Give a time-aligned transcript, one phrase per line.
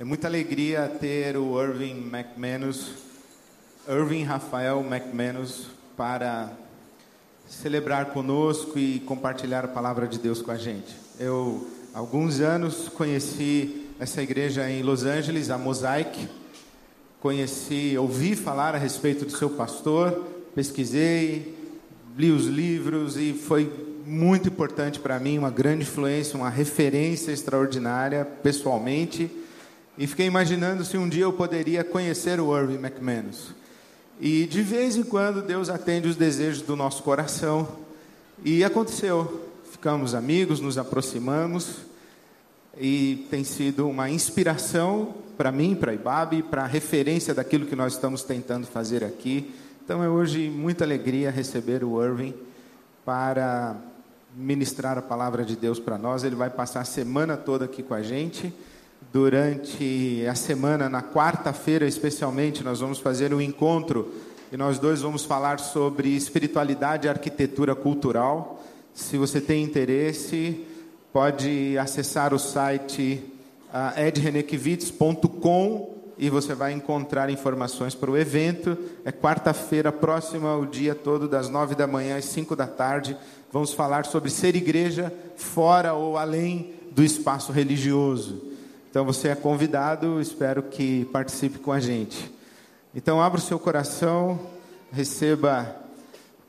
[0.00, 2.92] É muita alegria ter o Irving McManus,
[3.86, 6.50] Irving Rafael McManus, para
[7.46, 10.96] celebrar conosco e compartilhar a palavra de Deus com a gente.
[11.18, 16.26] Eu, há alguns anos, conheci essa igreja em Los Angeles, a Mosaic.
[17.20, 20.24] Conheci, ouvi falar a respeito do seu pastor,
[20.54, 21.54] pesquisei,
[22.16, 23.70] li os livros e foi
[24.06, 29.30] muito importante para mim, uma grande influência, uma referência extraordinária pessoalmente.
[29.98, 33.52] E fiquei imaginando se um dia eu poderia conhecer o Irving McManus.
[34.20, 37.68] E de vez em quando Deus atende os desejos do nosso coração.
[38.44, 39.48] E aconteceu.
[39.70, 41.78] Ficamos amigos, nos aproximamos.
[42.78, 48.22] E tem sido uma inspiração para mim, para Ibabe, para referência daquilo que nós estamos
[48.22, 49.52] tentando fazer aqui.
[49.84, 52.34] Então é hoje muita alegria receber o Irving
[53.04, 53.76] para
[54.36, 56.22] ministrar a palavra de Deus para nós.
[56.22, 58.52] Ele vai passar a semana toda aqui com a gente
[59.12, 64.12] durante a semana, na quarta-feira especialmente, nós vamos fazer um encontro
[64.52, 68.62] e nós dois vamos falar sobre espiritualidade e arquitetura cultural.
[68.92, 70.64] Se você tem interesse,
[71.12, 73.22] pode acessar o site
[73.68, 74.00] uh,
[76.18, 78.76] e você vai encontrar informações para o evento.
[79.04, 83.16] É quarta-feira próxima, o dia todo, das nove da manhã às cinco da tarde.
[83.52, 88.49] Vamos falar sobre ser igreja fora ou além do espaço religioso.
[88.90, 92.28] Então você é convidado, espero que participe com a gente.
[92.92, 94.36] Então abra o seu coração,
[94.90, 95.76] receba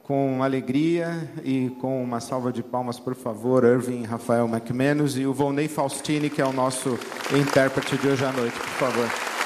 [0.01, 5.33] com alegria e com uma salva de palmas, por favor, Irving Rafael McManus e o
[5.33, 6.97] Volney Faustini, que é o nosso
[7.31, 9.40] intérprete de hoje à noite, por favor.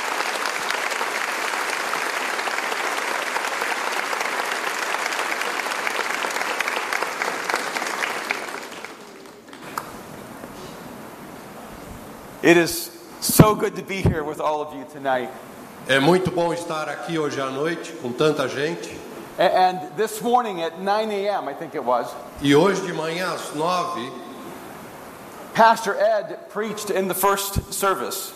[12.46, 15.32] It is so good to be here with all of you tonight.
[15.88, 18.96] É muito bom estar aqui hoje à noite com tanta gente.
[19.40, 22.06] And this morning at 9 a.m., I think it was,
[22.44, 24.12] E hoje de manhã às nove,
[25.56, 28.32] Pastor Ed preached in the first service.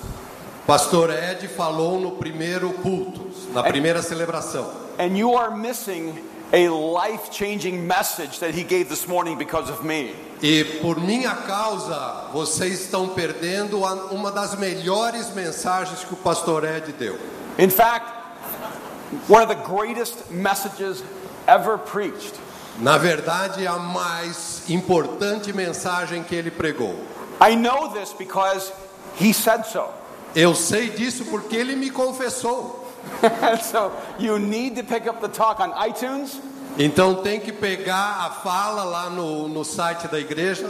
[0.65, 4.73] Pastor Ed falou no primeiro culto, na primeira celebração.
[4.97, 6.17] And you are missing
[6.51, 10.15] a life changing message that he gave this morning because of me.
[10.41, 13.79] E por minha causa, vocês estão perdendo
[14.11, 17.17] uma das melhores mensagens que o pastor Ed deu.
[17.57, 18.07] In fact,
[19.27, 21.03] one of the greatest messages
[21.47, 22.33] ever preached.
[22.79, 26.95] Na verdade, a mais importante mensagem que ele pregou.
[27.41, 28.71] I know this because
[29.19, 29.89] he said so.
[30.35, 32.88] Eu sei disso porque ele me confessou.
[33.61, 36.39] So you need to pick up the talk on iTunes.
[36.77, 40.69] Então tem que pegar a fala lá no, no site da igreja.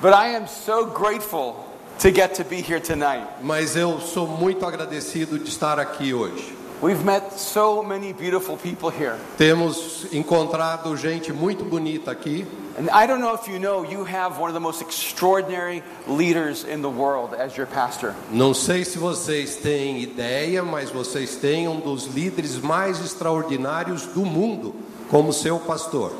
[0.00, 1.56] But I am so grateful
[2.00, 3.26] to get to be here tonight.
[3.42, 6.63] Mas eu sou muito agradecido de estar aqui hoje.
[6.82, 9.16] We've met so many beautiful people here.
[9.38, 12.46] Temos encontrado gente muito bonita aqui.
[12.76, 16.64] And I don't know if you know, you have one of the most extraordinary leaders
[16.64, 18.14] in the world as your pastor.
[18.30, 24.24] Não sei se vocês têm ideia, mas vocês têm um dos líderes mais extraordinários do
[24.24, 24.74] mundo
[25.08, 26.12] como seu pastor.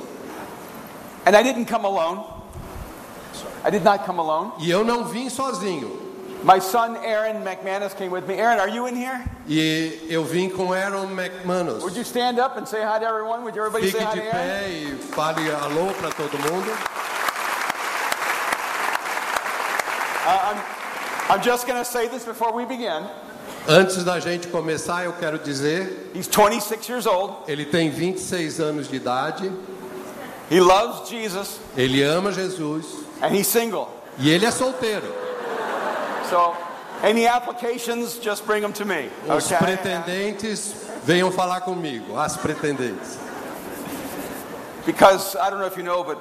[1.27, 2.23] And I didn't come alone.
[3.65, 4.53] I did not come alone.
[4.61, 6.04] E eu não vim sozinho.
[6.45, 8.35] My son Aaron McManus came with me.
[8.35, 9.25] Aaron, are you in here?
[9.49, 11.83] E eu vim com Aaron McManus.
[11.83, 13.43] Would you stand up and say hi to everyone?
[13.45, 14.49] Would everybody Fique say hi de to Aaron?
[14.49, 16.71] pé e fale alô para todo mundo.
[20.27, 23.05] Uh, I'm, I'm just going to say this before we begin.
[23.67, 27.35] Antes da gente começar, eu quero dizer, He's 26 years old.
[27.49, 29.51] ele tem 26 anos de idade,
[30.51, 32.85] He loves Jesus, ele ama Jesus
[33.23, 33.89] and he's single.
[34.19, 35.24] e ele é solteiro.
[36.35, 36.57] So,
[37.05, 39.09] any applications, just bring them to me.
[39.29, 39.57] Os Okay?
[39.57, 40.75] pretendentes
[41.05, 43.19] venham falar comigo, as pretendentes.
[44.85, 46.19] Because I don't know if you know, but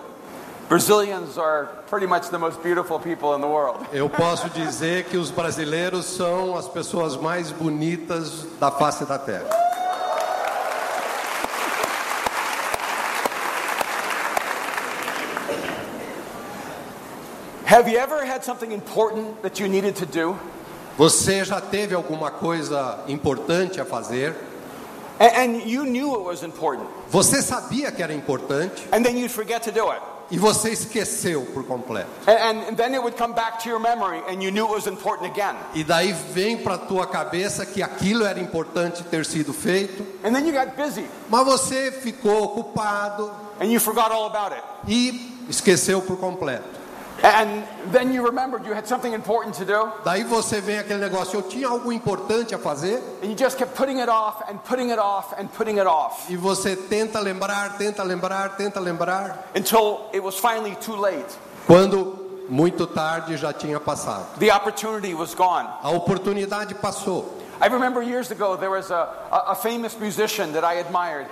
[0.70, 3.84] Brazilians are pretty much the most beautiful people in the world.
[3.92, 9.50] Eu posso dizer que os brasileiros são as pessoas mais bonitas da face da terra.
[17.74, 20.38] Have you ever had something important that you needed to do?
[20.96, 24.36] Você já teve alguma coisa importante a fazer?
[25.20, 29.32] And, and you knew it was important, Você sabia que era importante and then you'd
[29.32, 30.00] forget to do it.
[30.30, 32.12] e você esqueceu por completo.
[32.28, 34.86] And, and then it would come back to your memory, and you knew it was
[34.86, 35.56] important again.
[35.74, 40.46] E daí vem para tua cabeça que aquilo era importante ter sido feito, And then
[40.46, 44.62] you got busy, mas você ficou ocupado and you forgot all about it.
[44.88, 46.83] e esqueceu por completo.
[47.24, 51.40] And then you remembered you had something important to do, Daí você vem aquele negócio,
[51.40, 54.90] eu tinha algo importante a fazer, and you just kept putting it off and putting
[54.92, 60.10] it off and putting it off e você tenta lembrar, tenta lembrar, tenta lembrar, until
[60.12, 61.34] it was finally too late.
[61.66, 64.38] quando muito tarde já tinha passado.
[64.40, 65.70] The opportunity was gone.
[65.82, 67.40] A oportunidade passou.
[67.62, 71.28] I remember years ago there was a, a, a famous musician that I admired.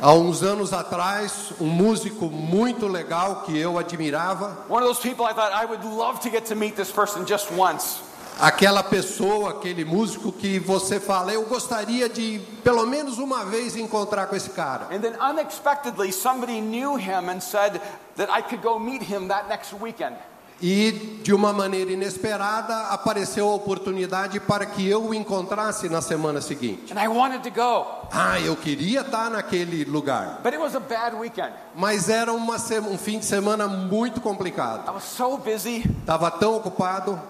[0.00, 5.24] Há uns anos atrás, um músico muito legal que eu admirava, One of those people
[5.24, 8.02] I thought I would love to get to meet this person just once.
[8.40, 14.26] aquela pessoa, aquele músico que você fala, eu gostaria de pelo menos uma vez encontrar
[14.26, 14.88] com esse cara.
[14.90, 17.80] And then unexpectedly, somebody knew him and said
[18.16, 20.16] that I could go meet him that next weekend.
[20.66, 26.40] E de uma maneira inesperada apareceu a oportunidade para que eu o encontrasse na semana
[26.40, 26.90] seguinte.
[26.90, 30.80] And I wanted to go, Ah, eu queria estar naquele lugar, but it was a
[30.80, 31.52] bad weekend.
[31.74, 34.90] mas era uma um fim de semana muito I complicado.
[34.90, 37.20] was so busy, Estava tão ocupado,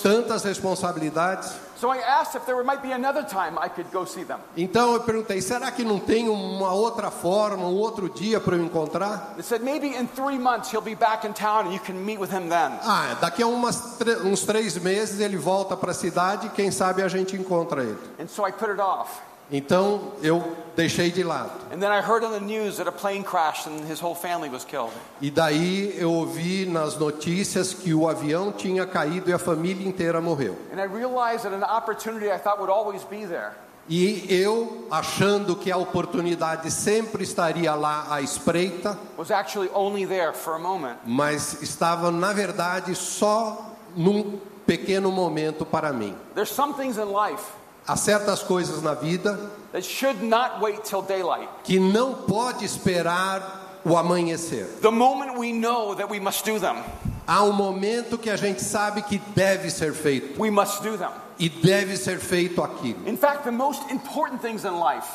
[0.00, 1.50] tantas responsabilidades.
[1.84, 4.40] So I asked if there might be another time I could go see them.
[4.56, 8.64] Então eu perguntei: será que não tem uma outra forma, um outro dia para eu
[8.64, 9.34] encontrar?
[9.34, 12.18] They said maybe in three months he'll be back in town and you can meet
[12.18, 12.72] with him then.
[12.82, 17.08] Ah, daqui a umas uns três meses ele volta para a cidade, quem sabe a
[17.08, 17.98] gente encontra ele.
[18.18, 19.20] And so I put it off.
[19.56, 20.42] Então eu
[20.74, 21.52] deixei de lado.
[21.72, 24.48] And then I heard on the news that a plane crashed and his whole family
[24.48, 24.90] was killed.
[25.22, 30.20] E daí eu ouvi nas notícias que o avião tinha caído e a família inteira
[30.20, 30.56] morreu.
[30.72, 33.52] And I realized that an opportunity I thought would always be there
[33.88, 40.32] E eu, achando que a oportunidade sempre estaria lá à espreita, was actually only there
[40.32, 40.96] for a moment.
[41.06, 46.16] mas estava na verdade só num pequeno momento para mim.
[46.34, 47.44] There's some things in life
[47.86, 49.38] Há certas coisas na vida
[49.72, 51.48] that should not wait till daylight.
[51.64, 54.66] que não pode esperar o amanhecer.
[57.26, 60.34] Há um momento que a gente sabe que deve ser feito
[61.38, 63.06] e deve ser feito aquilo.
[63.06, 65.06] In fact, the most important things in life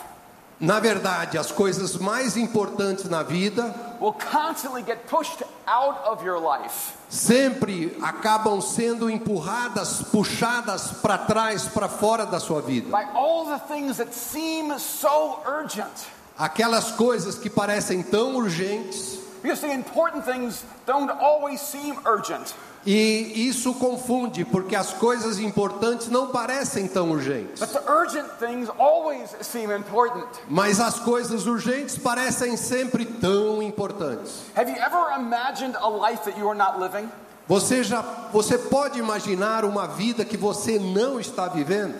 [0.59, 6.39] Na verdade, as coisas mais importantes na vida will constantly get pushed out of your
[6.39, 12.89] life sempre acabam sendo empurradas, puxadas para trás, para fora da sua vida.
[12.89, 16.07] by all the things that seem so urgent.
[16.37, 22.53] Aquelas coisas que parecem tão urgentes Because the important things don't always seem urgent.
[22.85, 27.59] E isso confunde, porque as coisas importantes não parecem tão urgentes.
[27.59, 30.27] But the urgent things always seem important.
[30.47, 34.43] Mas as coisas urgentes parecem sempre tão importantes.
[34.55, 37.09] Have you ever imagined a life that you are not living?
[37.49, 41.95] Você já, você pode imaginar uma vida que você não está vivendo?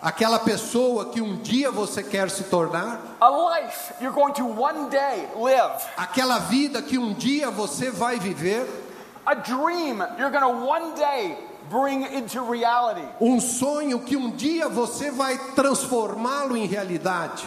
[0.00, 2.98] Aquela pessoa que um dia você quer se tornar?
[5.98, 8.66] Aquela vida que um dia você vai viver?
[9.26, 11.36] A dream you're going to one day
[11.70, 13.06] bring into reality.
[13.20, 17.46] Um sonho que um dia você vai transformá-lo em realidade,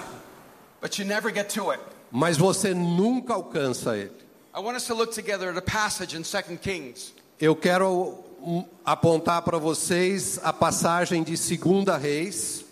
[0.79, 1.81] But you never get to it.
[2.11, 4.13] mas você nunca alcança ele.
[4.53, 7.13] I want us to look together at a passage in 2 Kings.
[7.39, 12.65] Eu quero hum, apontar para vocês a passagem de 2 Reis,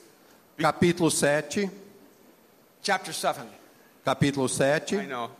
[0.58, 1.72] capítulo 7,
[2.84, 3.40] Chapter 7.
[4.04, 5.32] capítulo I 7, know.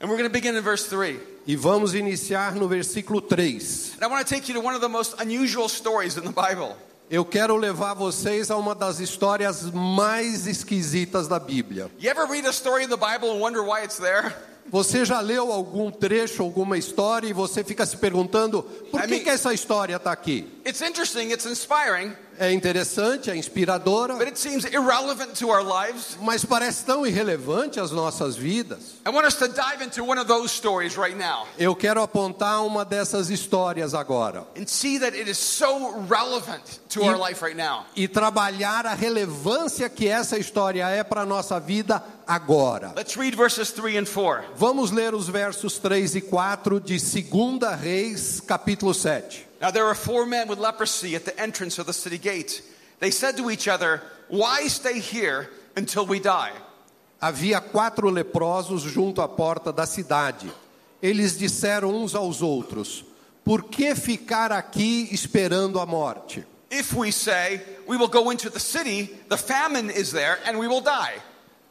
[0.00, 1.18] And we're going to begin in verse 3.
[1.46, 3.94] e vamos iniciar no versículo 3.
[3.96, 6.32] And I want to take you to one of the most unusual stories in the
[6.32, 6.74] Bible.
[7.08, 11.88] Eu quero levar vocês a uma das histórias mais esquisitas da Bíblia.
[12.00, 14.34] You ever read a story in the Bible and wonder why it's there?
[14.70, 19.22] Você já leu algum trecho, alguma história e você fica se perguntando por que, mean-
[19.22, 20.46] que essa história está aqui?
[20.66, 26.16] It's interesting, it's inspiring, É interessante, é inspiradora, but it seems irrelevant to our lives.
[26.20, 28.96] mas parece tão irrelevante às nossas vidas.
[29.06, 32.64] I want us to dive into one of those stories right now Eu quero apontar
[32.64, 37.56] uma dessas histórias agora and see that it is so relevant to our life right
[37.56, 37.84] now.
[37.94, 42.92] e trabalhar a relevância que essa história é para a nossa vida agora.
[42.96, 44.44] Let's read verses 3 and 4.
[44.56, 49.45] Vamos ler os versos 3 e 4 de 2 Reis, capítulo 7.
[49.60, 52.62] Now there were four men with leprosy at the entrance of the city gate.
[52.98, 56.52] They said to each other, Why stay here until we die?
[57.22, 60.50] Havia quatro leprosos junto à porta da cidade.
[61.02, 63.04] Eles disseram uns aos outros:
[63.44, 66.44] Por que ficar aqui esperando a morte?
[66.70, 70.66] If we say, We will go into the city, the famine is there, and we
[70.66, 71.14] will die.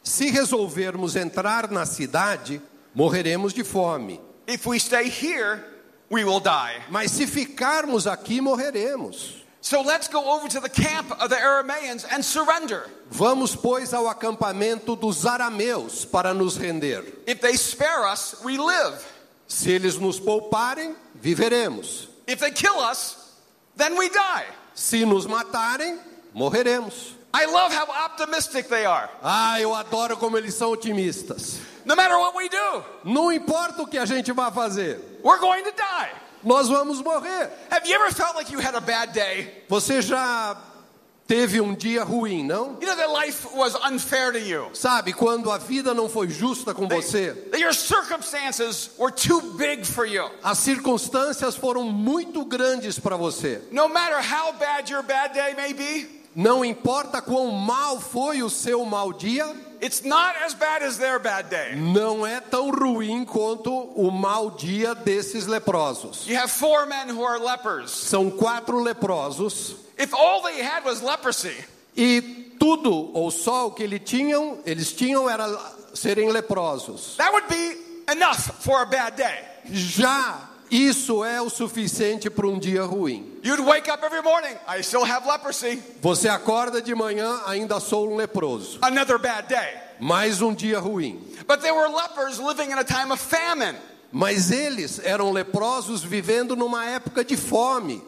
[0.02, 2.60] Se resolvermos entrar na cidade,
[2.94, 4.18] morreremos de fome.
[4.46, 5.62] If we stay here,
[6.10, 6.74] we will die.
[6.90, 9.42] Mas se ficarmos aqui, morreremos.
[9.60, 12.88] So let's go over to the camp of the Arameans and surrender.
[13.10, 17.02] Vamos, pois, ao acampamento dos arameus para nos render.
[17.26, 19.04] If they spare us, we live.
[19.48, 22.06] Se eles nos pouparem, viveremos.
[22.28, 23.34] If they kill us,
[23.76, 24.44] then we die.
[24.74, 25.98] Se nos matarem,
[26.32, 27.14] morreremos.
[27.34, 29.10] I love how optimistic they are.
[29.22, 31.58] Ah, eu adoro como eles são otimistas.
[31.86, 35.62] No matter what we do, Não importa o que a gente vai fazer, we're going
[35.62, 36.10] to die.
[36.44, 37.48] nós vamos morrer.
[37.70, 39.64] Have you ever felt like you had a bad day?
[39.68, 40.56] Você já
[41.28, 42.76] teve um dia ruim, não?
[42.80, 44.68] You know that life was unfair to you.
[44.74, 49.84] Sabe, quando a vida não foi justa com você, that your circumstances were too big
[49.84, 50.28] for you.
[50.42, 53.60] as circunstâncias foram muito grandes para você.
[53.70, 58.50] No matter how bad your bad day may be, Não importa quão mal foi o
[58.50, 59.46] seu mau dia,
[59.82, 61.74] it's not as bad as their bad day.
[61.74, 66.26] não é tão ruim quanto o mau dia desses leprosos.
[66.28, 67.90] You have four men who are lepers.
[67.90, 71.56] São quatro leprosos If all they had was leprosy,
[71.96, 72.20] e
[72.60, 75.48] tudo ou só o que eles tinham, eles tinham era
[75.94, 77.16] serem leprosos.
[77.16, 79.38] that would be enough for a bad day.
[79.72, 83.38] Já isso é o suficiente para um dia ruim.
[83.42, 85.82] You'd wake up every morning, I still have leprosy.
[86.02, 88.78] Você acorda de manhã, ainda sou um leproso.
[88.82, 89.86] Another bad day.
[90.00, 91.20] Mais um dia ruim.
[91.46, 93.76] But they were lepers living in a time of famine.
[94.16, 98.02] Mas eles eram leprosos vivendo numa época de fome.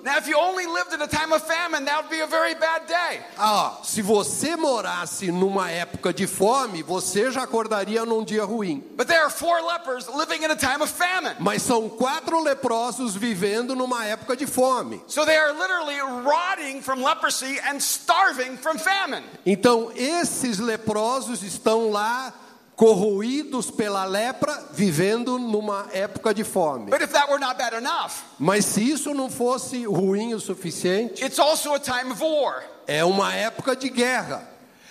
[3.37, 8.83] Ah, se você morasse numa época de fome, você já acordaria num dia ruim.
[8.97, 11.37] But there are four lepers living in a time of famine.
[11.41, 15.03] Mas são quatro leprosos vivendo numa época de fome.
[15.09, 19.25] So they are literally rotting from leprosy and starving from famine.
[19.45, 22.33] Então, esses leprosos estão lá
[22.78, 26.88] corroídos pela lepra, vivendo numa época de fome.
[26.88, 31.25] But if that were not bad enough, Mas se isso não fosse ruim o suficiente,
[31.25, 32.62] it's also a time of war.
[32.87, 34.47] é uma época de guerra.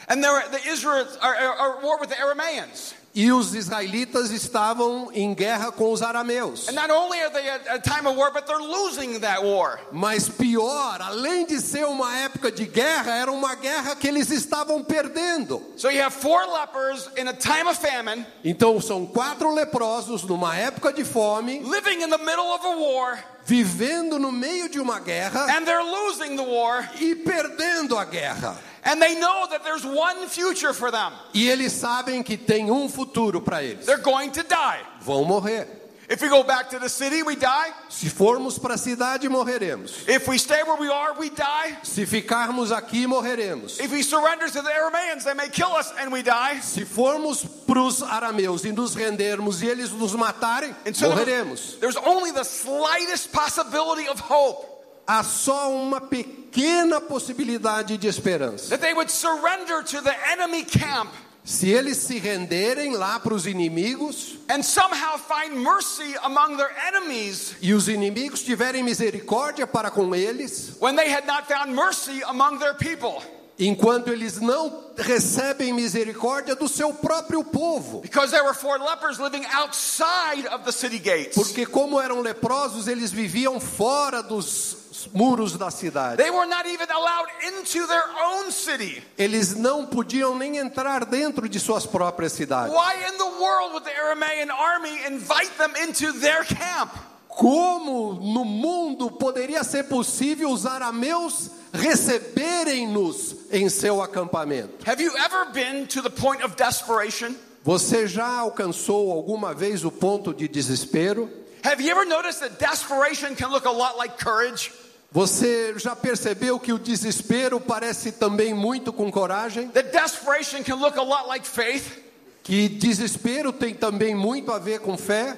[0.10, 2.94] And there, the Israelites are, are, are at war with the Arameans.
[3.18, 6.70] E os israelitas estavam em guerra com os arameus.
[6.70, 9.80] And not only are they at a time of war, but they're losing that war.
[9.92, 14.84] Mas pior, além de ser uma época de guerra, era uma guerra que eles estavam
[14.84, 15.66] perdendo.
[15.78, 20.56] So you have four lepers in a time of famine, Então são quatro leprosos numa
[20.56, 25.00] época de fome, living in the middle of a war, vivendo no meio de uma
[25.00, 28.58] guerra and they're losing the war, e perdendo a guerra.
[28.84, 31.14] and they know that there's one future for them.
[31.34, 33.86] E eles sabem que tem um futuro para eles.
[33.86, 34.82] They're going to die.
[35.02, 35.66] Vão morrer.
[36.10, 37.70] If we go back to the city, we die.
[37.90, 40.08] Se formos para a cidade, morreremos.
[40.08, 41.78] If we stay where we are, we die.
[41.84, 43.82] Se ficarmos aqui, morreremos.
[43.82, 46.62] If we surrender to the Arameans, they may kill us and we die.
[46.62, 51.78] Se formos para os arameus e nos rendermos e eles nos matarem, so morreremos.
[51.82, 54.66] there's only the slightest possibility of hope
[55.06, 58.70] Há só uma pequena possibilidade de esperança.
[58.70, 61.10] that they would surrender to the enemy camp
[61.48, 67.56] Se eles se renderem lá para os inimigos and somehow find mercy among their enemies
[67.62, 72.60] e os inimigos tiverem misericórdia para com eles, when they had not found mercy among
[72.60, 73.24] their people.
[73.58, 78.02] enquanto eles não recebem misericórdia do seu próprio povo.
[78.02, 81.34] Because there were four lepers living outside of the city gates.
[81.34, 86.18] Porque, como eram leprosos, eles viviam fora dos muros da cidade.
[86.18, 89.04] They were not even allowed into their own city.
[89.18, 92.74] Eles não podiam nem entrar dentro de suas próprias cidades.
[92.74, 96.92] Why in the world would the Aramean army invite them into their camp?
[97.28, 104.90] Como no mundo poderia ser possível os arameus receberem-nos em seu acampamento?
[104.90, 107.36] Have you ever been to the point of desperation?
[107.64, 111.30] Você já alcançou alguma vez o ponto de desespero?
[111.64, 114.72] Have you ever noticed that desperation can look a lot like courage?
[115.12, 119.70] Você já percebeu que o desespero parece também muito com coragem?
[119.70, 122.04] That desperation can look a lot like faith?
[122.44, 125.36] Que desespero tem também muito a ver com fé?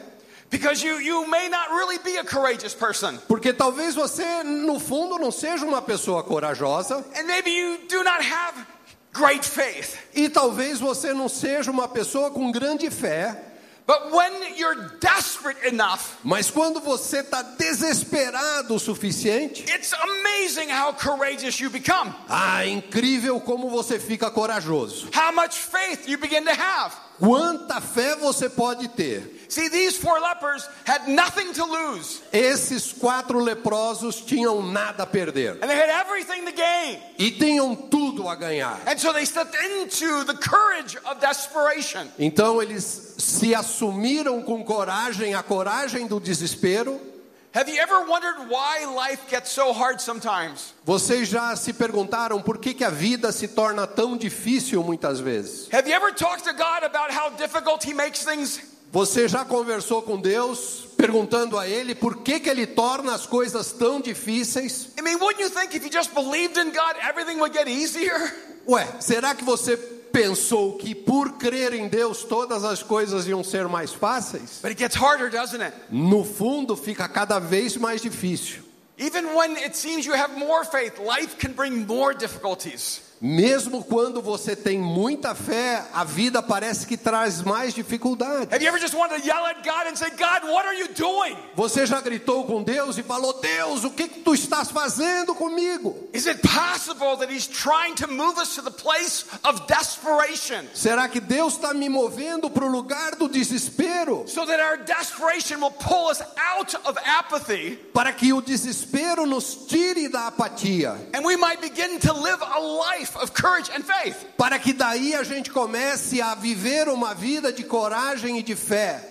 [0.50, 3.20] Because you, you may not really be a courageous person.
[3.28, 8.24] Porque talvez você, no fundo, não seja uma pessoa corajosa And maybe you do not
[8.24, 8.66] have
[9.14, 9.96] great faith.
[10.16, 13.44] e talvez você não seja uma pessoa com grande fé.
[13.90, 20.94] But when you're desperate enough, Mas quando você está desesperado o suficiente, it's amazing how
[20.94, 22.14] courageous you become.
[22.30, 25.10] ah, incrível como você fica corajoso.
[25.12, 26.96] How much faith you begin to have.
[27.20, 29.36] Quanta fé você pode ter?
[29.50, 35.58] See, these four lepers had nothing to lose, Esses quatro leprosos tinham nada a perder
[35.62, 37.00] and they had everything to gain.
[37.18, 38.80] e tinham tudo a ganhar.
[38.86, 42.08] And so they stepped into the courage of desperation.
[42.20, 47.02] Então eles se assumiram com coragem, a coragem do desespero,
[47.52, 50.76] Have you ever wondered why life gets so hard sometimes?
[50.86, 55.68] Vocês já se perguntaram por que, que a vida se torna tão difícil muitas vezes?
[55.74, 58.62] Have you ever talked to God about how difficult He makes things?
[58.92, 63.72] Você já conversou com Deus perguntando a Ele por que, que Ele torna as coisas
[63.72, 64.90] tão difíceis?
[65.00, 68.32] I mean, wouldn't you think if you just believed in God, everything would get easier?
[68.68, 69.76] Ué, será que você
[70.12, 74.60] pensou que por crer em Deus todas as coisas iam ser mais fáceis?
[74.62, 75.74] But it gets harder, doesn't it?
[75.90, 78.64] No fundo, fica cada vez mais difícil.
[78.98, 83.02] Even when it seems you have more faith, life can bring more difficulties.
[83.22, 88.48] Mesmo quando você tem muita fé, a vida parece que traz mais dificuldades.
[88.54, 90.88] Have you ever just wanted to yell at God and say, God, what are you
[90.94, 91.36] doing?
[91.58, 95.96] Você já gritou com Deus e falou: Deus, o que, que tu estás fazendo comigo?
[96.14, 101.10] Is it possible that He's trying to move us to the place of desperation Será
[101.10, 104.24] que Deus está me movendo para o lugar do desespero?
[104.30, 109.66] so that our desperation will pull us out of apathy Para que o desespero nos
[109.68, 110.96] tire da apatia?
[111.14, 114.26] and we might begin to live a life of courage and faith?
[114.38, 119.04] Para que daí a gente comece a viver uma vida de coragem e de fé?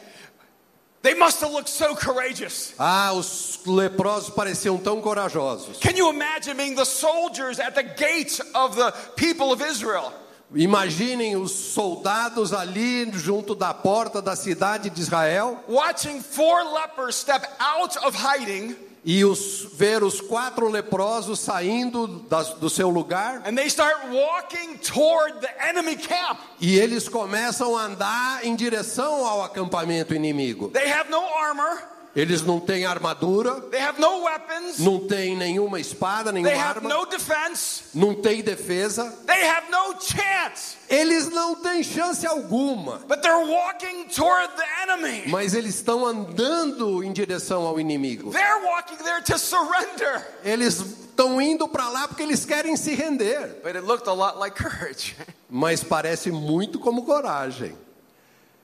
[1.00, 2.74] They must have looked so courageous.
[2.78, 5.78] Ah, os leprosos pareciam tão corajosos.
[5.78, 10.12] Can you imagine being the soldiers at the gates of the people of Israel?
[10.54, 17.46] Imaginem os soldados ali junto da porta da cidade de Israel Watching four lepers step
[17.60, 18.74] out of hiding
[19.10, 24.76] e os, ver os quatro leprosos saindo das- do seu lugar and they start walking
[24.76, 26.38] toward the enemy camp.
[26.60, 30.68] e eles começam a andar em direção ao acampamento inimigo.
[30.68, 31.82] They have no armor,
[32.16, 36.78] Eles não têm armadura, they have no weapons, não têm nenhuma espada, nenhuma they have
[36.78, 39.04] arma, no defense, não têm defesa.
[39.26, 40.76] they have no chance.
[40.88, 45.24] Eles não têm chance alguma, But they're walking toward the enemy.
[45.28, 48.30] mas eles estão andando em direção ao inimigo.
[48.32, 50.26] They're walking there to surrender.
[50.42, 54.38] Eles estão indo para lá porque eles querem se render, But it looked a lot
[54.38, 55.14] like courage.
[55.48, 57.76] mas parece muito como coragem.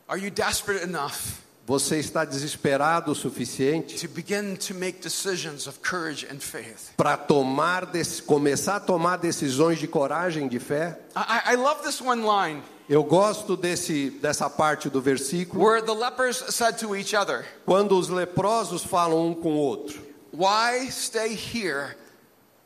[0.09, 4.07] Are you desperate enough Você está desesperado o suficiente
[6.97, 7.91] para tomar
[8.27, 10.99] começar a tomar decisões de coragem, de fé?
[11.17, 15.95] I, I love this one line Eu gosto desse, dessa parte do versículo, where the
[15.95, 20.03] lepers said to each other, quando os leprosos falam um com o outro:
[20.35, 21.97] Why stay here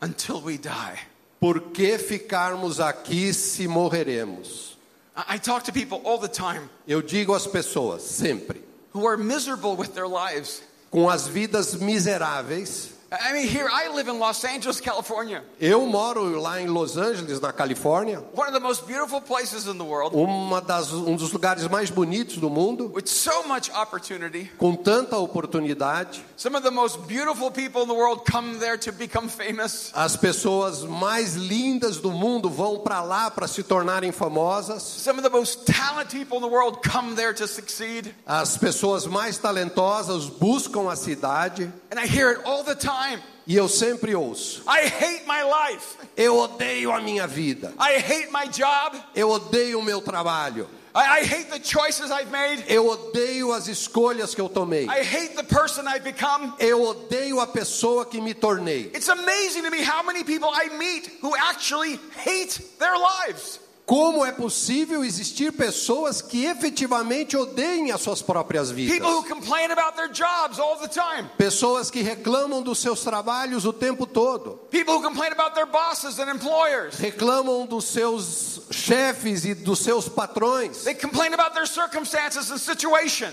[0.02, 0.98] until we die?
[1.38, 4.76] Por que ficarmos aqui se morreremos?
[5.16, 8.60] I, I talk to people all the time Eu digo às pessoas, sempre,
[8.98, 10.62] who are miserable with their lives.
[10.90, 12.97] com as vidas miseráveis.
[13.10, 17.40] I mean, here I live in Los Angeles, California, Eu moro lá em Los Angeles,
[17.40, 21.32] na Califórnia, one of the most beautiful places in the world, uma das, um dos
[21.32, 24.50] lugares mais bonitos do mundo, with so much opportunity.
[24.58, 26.22] com tanta oportunidade.
[26.36, 29.90] Some of the most beautiful people in the world come there to become famous.
[29.94, 34.82] As pessoas mais lindas do mundo vão para lá para se tornarem famosas.
[34.82, 38.14] Some of the most talented people in the world come there to succeed.
[38.26, 41.72] As pessoas mais talentosas buscam a cidade.
[41.90, 42.97] And I hear it all the time.
[43.46, 45.96] E eu sempre ouço: I hate my life.
[46.16, 47.72] Eu odeio a minha vida.
[47.78, 49.02] I hate my job.
[49.14, 50.68] Eu odeio o meu trabalho.
[50.94, 52.64] I, I hate the choices I've made.
[52.66, 54.84] Eu odeio as escolhas que eu tomei.
[54.86, 56.52] I hate the person I've become.
[56.58, 58.90] Eu odeio a pessoa que me tornei.
[58.94, 63.60] It's amazing to me how many people I meet who actually hate their lives.
[63.88, 68.98] Como é possível existir pessoas que efetivamente odeiem as suas próprias vidas?
[68.98, 71.26] People who complain about their jobs all the time.
[71.38, 74.60] Pessoas que reclamam dos seus trabalhos o tempo todo.
[74.70, 76.96] People who complain about their bosses and employers.
[76.98, 80.84] Reclamam dos seus chefes e dos seus patrões.
[80.84, 83.32] They complain about their circumstances and situation.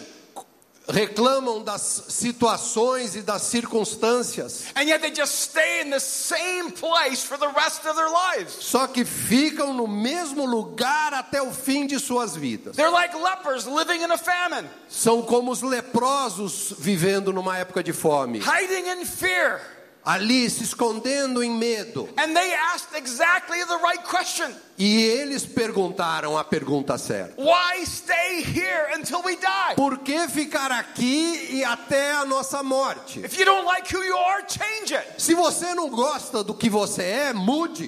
[0.88, 4.66] Reclamam das situações e das circunstâncias.
[4.76, 8.54] And yet they just stay in the same place for the rest of their lives.
[8.62, 12.78] Só que ficam no mesmo lugar até o fim de suas vidas.
[12.78, 18.40] Like lepers living in a famine, São como os leprosos vivendo numa época de fome.
[18.40, 19.62] hiding in fear.
[20.06, 22.08] Ali se escondendo em medo.
[22.18, 27.42] And they asked exactly the right question E eles perguntaram a pergunta certa.
[27.42, 29.76] Why stay here until we die?
[29.76, 33.20] Por que ficar aqui e até a nossa morte?
[33.22, 35.08] If you don't like who you are, change it.
[35.18, 37.88] Se você não gosta do que você é, mude.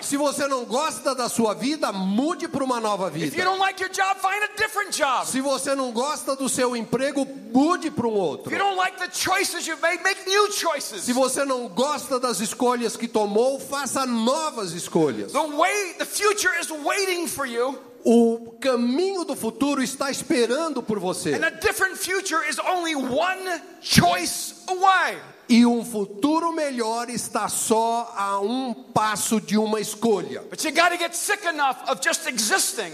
[0.00, 3.36] Se você não gosta da sua vida, mude para uma nova vida.
[3.44, 5.26] don't like your job, find a different job.
[5.26, 8.52] Se você não gosta do seu emprego, mude para um outro.
[8.52, 11.04] If you don't like the choices you've made, make new choices.
[11.04, 15.32] Se você não gosta das escolhas que tomou, faça novas escolhas.
[15.32, 17.78] The way the future is waiting for you.
[18.04, 21.34] O caminho do futuro está esperando por você.
[21.34, 25.18] And a different future is only one choice away.
[25.52, 30.40] E um futuro melhor está só a um passo de uma escolha.
[30.48, 32.90] But you got to get sick enough of just existing.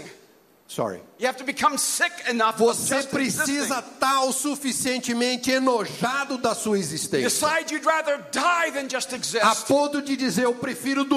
[0.67, 0.99] Sorry.
[1.19, 6.53] You have to become sick enough of Você just precisa estar o suficientemente enojado da
[6.53, 7.29] sua existência.
[7.29, 9.65] Decide you'd rather die than just A exist.
[9.65, 11.07] ponto de dizer, eu prefiro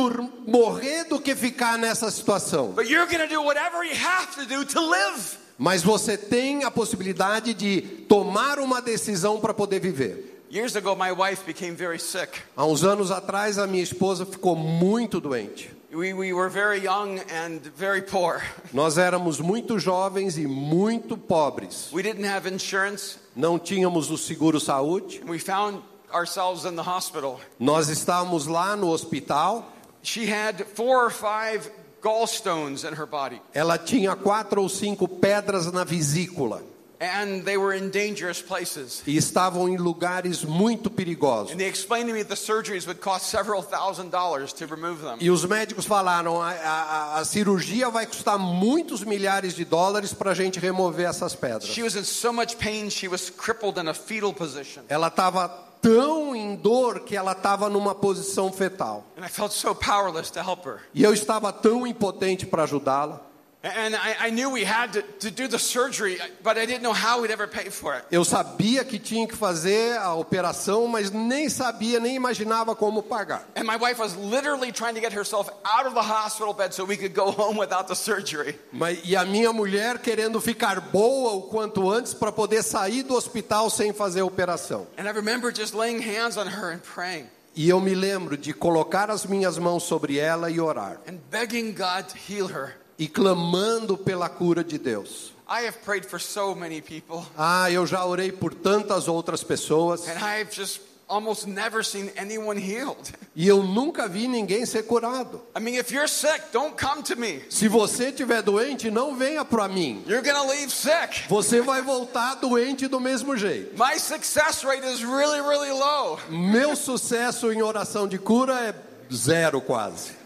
[0.46, 2.68] morrer do que ficar nessa situação.
[2.68, 5.38] But you're going to do whatever you have to do to live.
[5.59, 10.41] Mas você tem a possibilidade de tomar uma decisão para poder viver.
[10.52, 12.42] Years ago, my wife became very sick.
[12.54, 15.70] Há uns anos atrás, a minha esposa ficou muito doente.
[15.90, 18.42] We, we were very young and very poor.
[18.70, 21.88] Nós éramos muito jovens e muito pobres.
[21.90, 23.16] We didn't have insurance.
[23.34, 25.22] Não tínhamos o seguro saúde.
[25.26, 27.40] We found ourselves in the hospital.
[27.58, 29.72] Nós estávamos lá no hospital.
[30.02, 31.70] She had four or five
[32.02, 36.62] gallstones in her body, Ela tinha quatro ou cinco pedras na vesícula
[37.02, 39.02] and they were in dangerous places.
[39.06, 41.52] e estavam em lugares muito perigosos.
[41.52, 45.02] And they explained to me that the surgeries would cost several thousand dollars to remove
[45.02, 45.16] them.
[45.20, 50.30] E os médicos falaram: a, a- a cirurgia vai custar muitos milhares de dólares para
[50.30, 51.64] a gente remover essas pedras.
[51.66, 54.82] She was in so much pain, she was crippled in a fetal position.
[54.88, 55.48] Ela estava
[55.82, 59.04] tão em dor que ela estava numa posição fetal.
[59.18, 60.78] And I felt so powerless to help her.
[60.94, 63.20] E eu estava tão impotente para ajudá-la.
[63.64, 66.92] And I, I knew we had to, to do the surgery, but I didn't know
[66.92, 68.05] how we'd ever pay for it.
[68.11, 73.44] Eu sabia que tinha que fazer a operação, mas nem sabia, nem imaginava como pagar.
[73.55, 76.85] And my wife was literally trying to get herself out of the hospital bed so
[76.85, 78.59] we could go home without the surgery.
[78.72, 83.14] Mas, e a minha mulher querendo ficar boa o quanto antes para poder sair do
[83.14, 84.88] hospital sem fazer a operação.
[84.98, 88.53] And I remember just laying hands on her and praying E eu me lembro de
[88.53, 90.98] colocar as minhas mãos sobre ela e orar.
[91.07, 92.75] and begging God to heal her.
[92.98, 95.33] E clamando pela cura de Deus.
[95.48, 100.07] I have prayed for so many people, Ah, eu já orei por tantas outras pessoas.
[100.09, 103.12] and I've just almost never seen anyone healed.
[103.35, 105.40] E eu nunca vi ninguém ser curado.
[105.57, 107.42] I mean, if you're sick, don't come to me.
[107.48, 110.05] Se você estiver doente, não venha para mim.
[110.07, 111.26] You're to leave sick.
[111.31, 113.74] Você vai voltar doente do mesmo jeito.
[113.76, 116.18] My success rate is really, really low.
[116.28, 118.74] Meu sucesso em oração de cura é
[119.11, 120.21] zero quase.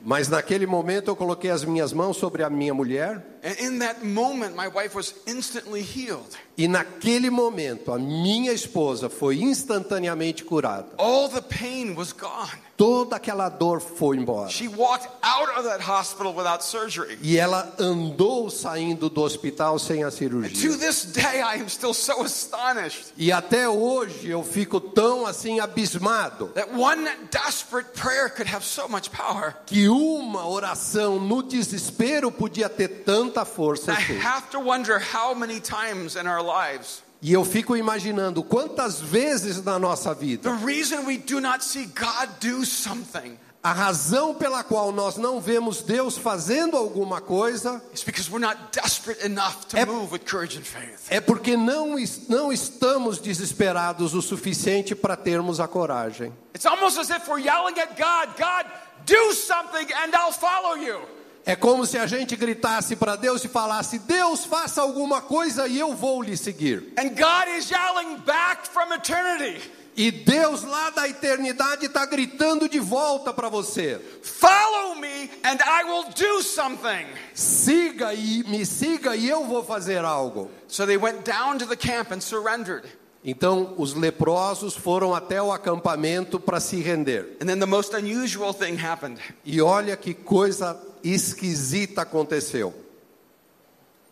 [0.00, 4.02] Mas naquele momento eu coloquei as minhas mãos sobre a minha mulher and in that
[4.02, 6.34] moment, my wife was instantly healed.
[6.56, 10.86] e naquele momento a minha esposa foi instantaneamente curada.
[10.98, 12.50] All the pain was gone.
[12.76, 14.48] Toda aquela dor foi embora.
[14.50, 17.16] She walked out of that hospital without surgery.
[17.22, 20.78] E ela andou saindo do hospital sem a And to cirurgia.
[20.78, 26.48] this day, I am still so astonished E até hoje eu fico tão assim abismado
[26.54, 29.54] that one desperate prayer could have so much power.
[29.66, 32.88] que uma oração no desespero podia ter
[33.34, 33.92] tanta força.
[33.92, 39.00] I have to wonder how many times in our lives E eu fico imaginando quantas
[39.00, 44.34] vezes na nossa the vida reason we do not see God do something a razão
[44.34, 49.64] pela qual nós não vemos Deus fazendo alguma coisa is because we're not desperate enough
[49.68, 51.06] to É- move with courage and faith.
[51.08, 51.94] é porque não,
[52.28, 56.30] não estamos desesperados o suficiente para termos a coragem.
[56.54, 58.66] It's almost as if we're yelling at God, God,
[59.06, 61.00] do something and I'll follow you.
[61.46, 65.78] É como se a gente gritasse para Deus e falasse: Deus, faça alguma coisa e
[65.78, 66.92] eu vou lhe seguir.
[66.98, 69.60] And God is yelling back from eternity,
[69.96, 75.84] E Deus lá da eternidade está gritando de volta para você: follow me and I
[75.84, 77.06] will do something.
[77.34, 80.50] siga e me siga e eu vou fazer algo.
[80.66, 82.84] So they went down to the camp and surrendered.
[83.24, 87.38] Então os leprosos foram até o acampamento para se render.
[87.40, 89.18] And then the most unusual thing happened.
[89.44, 92.74] E olha que coisa esquisita aconteceu.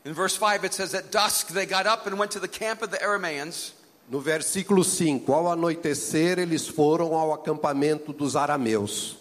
[0.05, 2.83] In verse 5, it says, At dusk they got up and went to the camp
[2.83, 3.75] of the Arameans.
[4.09, 9.17] No versículo 5, ao anoitecer eles foram ao acampamento dos arameus.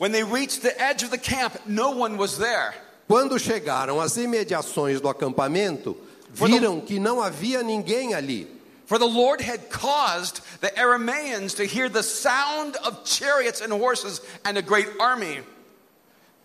[3.08, 5.95] Quando chegaram às imediações do acampamento,
[6.30, 8.61] viram que não havia ninguém ali.
[8.91, 14.19] For the Lord had caused the Arameans to hear the sound of chariots and horses
[14.43, 15.39] and a great army.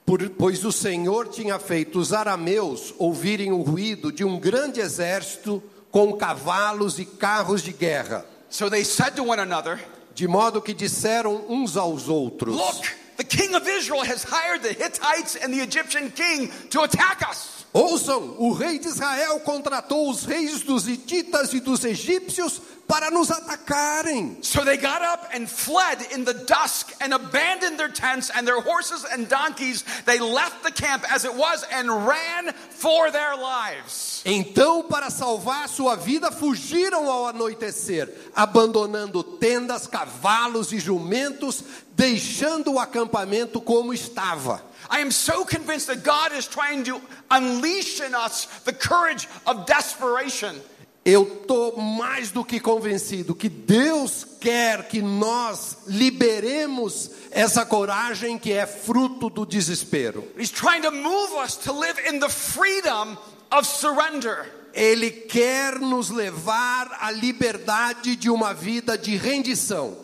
[0.06, 5.60] Por- pois o Senhor tinha feito os arameus ouvirem o ruído de um grande exército
[5.90, 9.80] com cavalos e carros de guerra, So they said to one another,
[10.14, 14.72] de modo que disseram uns aos outros: Look, the king of Israel has hired the
[14.72, 17.55] Hittites and the Egyptian king to attack us.
[17.76, 22.58] Ouçam, o rei de Israel contratou os reis dos hititas e dos egípcios
[22.88, 24.38] para nos atacarem.
[24.40, 28.62] So they got up and fled in the dusk and abandoned their tents and their
[28.62, 29.84] horses and donkeys.
[30.06, 34.22] They left the camp as it was and ran for their lives.
[34.24, 41.62] Então, para salvar sua vida, fugiram ao anoitecer, abandonando tendas, cavalos e jumentos,
[41.94, 44.64] deixando o acampamento como estava.
[44.90, 49.66] I am so convinced that God is trying to unleash in us the courage of
[49.66, 50.60] desperation.
[51.04, 58.52] Eu estou mais do que convencido que Deus quer que nós liberemos essa coragem que
[58.52, 60.24] é fruto do desespero.
[60.36, 63.16] He's trying to move us to live in the freedom
[63.52, 64.52] of surrender.
[64.74, 69.96] Ele quer nos levar à liberdade de uma vida de rendição.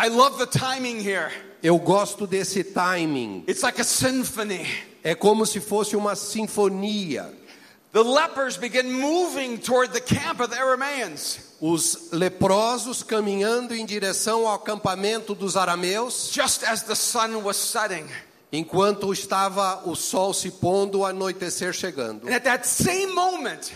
[0.00, 1.32] I love the timing here.
[1.62, 3.44] Eu gosto desse timing.
[3.48, 4.66] It's like a symphony.
[5.02, 7.32] É como se fosse uma sinfonia.
[7.92, 11.38] The lepers begin moving toward the camp of the Arameans.
[11.60, 18.06] Os leprosos caminhando em direção ao acampamento dos arameus, just as the sun was setting.
[18.52, 22.26] enquanto estava o sol se pondo, o anoitecer chegando.
[22.26, 23.72] And at that same moment,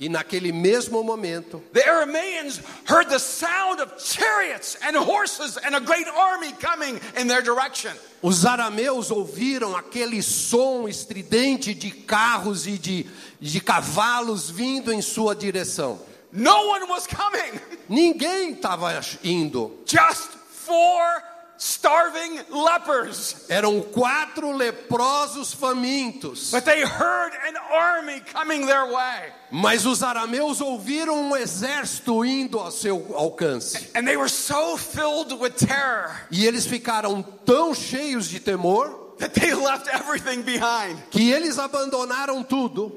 [0.00, 5.80] E naquele mesmo momento, the Arameans heard the sound of chariots and horses and a
[5.80, 7.92] great army coming in their direction.
[8.22, 13.06] os arameus ouviram aquele som estridente de carros e de,
[13.38, 16.00] de cavalos vindo em sua direção.
[16.32, 19.80] No one was coming, Ninguém estava indo.
[19.84, 21.22] just four
[21.60, 23.44] starving lepers.
[23.50, 26.50] Eram quatro leprosos famintos.
[26.50, 29.30] But they heard an army coming their way.
[29.52, 33.90] Mas os arameus ouviram um exército indo ao seu alcance.
[33.94, 39.34] And they were so filled with terror E eles ficaram tão cheios de temor that
[39.34, 42.90] they left everything behind que eles abandonaram tudo.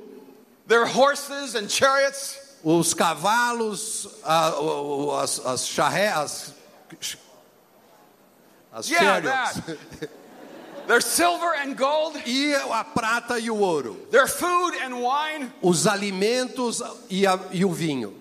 [0.67, 5.67] their horses and chariots, Os cavalos, as, as
[8.73, 9.61] as Yeah, chariots,
[10.87, 15.51] their silver and gold, e a prata e o ouro, their food and wine.
[15.61, 18.13] os alimentos e, a- e o vinho.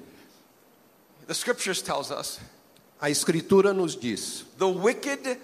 [1.26, 2.38] The scriptures tells us
[3.00, 5.38] A escritura nos diz: the wicked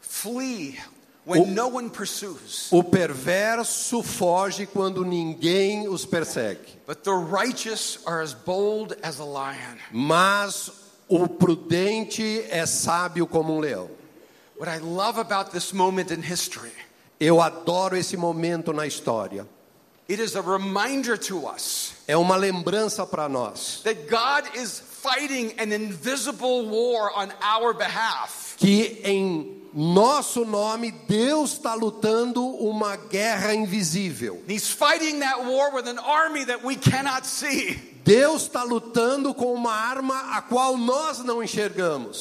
[0.00, 0.78] flee
[1.26, 7.98] when O- no one pursues, o perverso foge quando ninguém os persegue, but the righteous
[8.06, 9.76] are as bold as a lion.
[9.92, 10.70] mas
[11.08, 13.90] o prudente é sábio como um leão.
[14.62, 16.70] What I love about this moment in history,
[17.18, 19.44] Eu adoro esse momento na história.
[20.08, 25.52] it is a reminder to us É uma lembrança para nós that God is fighting
[25.58, 28.54] an invisible war on our behalf.
[28.56, 34.44] que em nosso nome Deus está lutando uma guerra invisível.
[34.46, 37.80] He's fighting that war with an army that we cannot see.
[38.04, 42.20] Deus está lutando com uma arma a qual nós não enxergamos.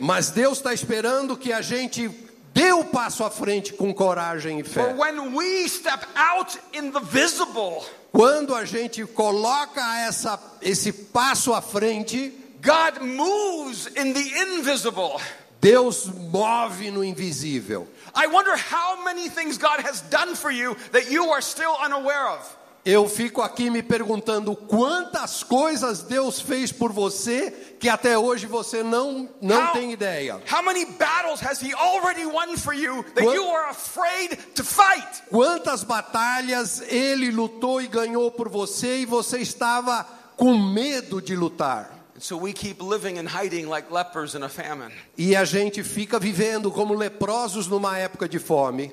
[0.00, 2.08] Mas Deus está esperando que a gente
[2.54, 4.94] dê o passo à frente com coragem e fé.
[4.94, 7.84] when we step out in the visible,
[8.16, 15.20] Quando a gente coloca essa, esse passo à frente, God moves in the invisible.
[15.60, 17.86] Deus move no invisível.
[18.16, 22.28] I wonder how many things God has done for you that you are still unaware
[22.30, 22.56] of.
[22.84, 27.50] Eu fico aqui me perguntando quantas coisas Deus fez por você
[27.80, 30.40] que até hoje você não, não how, tem ideia.
[30.48, 34.62] How many battles has He already won for you that What- you are afraid to
[34.62, 35.22] fight?
[35.28, 41.90] Quantas batalhas Ele lutou e ganhou por você e você estava com medo de lutar.
[42.16, 44.90] And so we keep living and hiding like lepers in a famine.
[45.18, 48.90] E a gente fica vivendo como leprosos numa época de fome.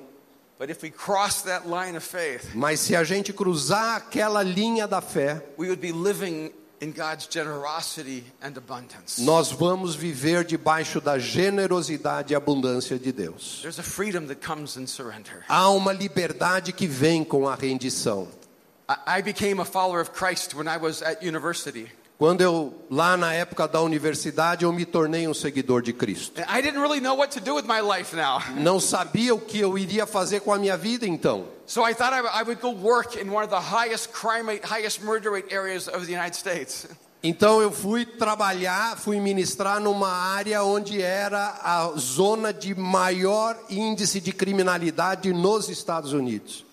[0.60, 4.86] But if we cross that line of faith, Mas se a gente cruzar aquela linha
[4.86, 9.22] da fé, we would be living in God's generosity and abundance.
[9.22, 13.60] nós vamos viver debaixo da generosidade e abundância de Deus.
[13.62, 15.46] There's a freedom that comes in surrender.
[15.48, 18.28] Há uma liberdade que vem com a rendição.
[19.08, 21.90] I became a follower of Christ when I was at university.
[22.24, 26.40] Quando eu, lá na época da universidade, eu me tornei um seguidor de Cristo.
[26.40, 28.40] And I didn't really know what to do with my life now.
[28.64, 31.46] Não sabia o que eu iria fazer com a minha vida então.
[31.66, 34.64] So I thought I, I would go work in one of the highest crime rate,
[34.66, 36.88] highest murder rate areas of the United States.
[37.22, 44.22] Então eu fui trabalhar, fui ministrar numa área onde era a zona de maior índice
[44.22, 46.66] de criminalidade nos Estados Unidos.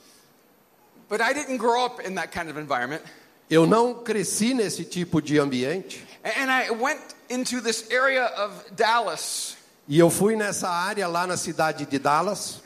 [1.08, 3.02] But I didn't grow up in that kind of environment.
[3.50, 6.06] Eu não cresci nesse tipo de ambiente.
[6.24, 9.56] And I went into this area of Dallas.
[9.88, 12.60] E eu fui nessa área lá na cidade de Dallas.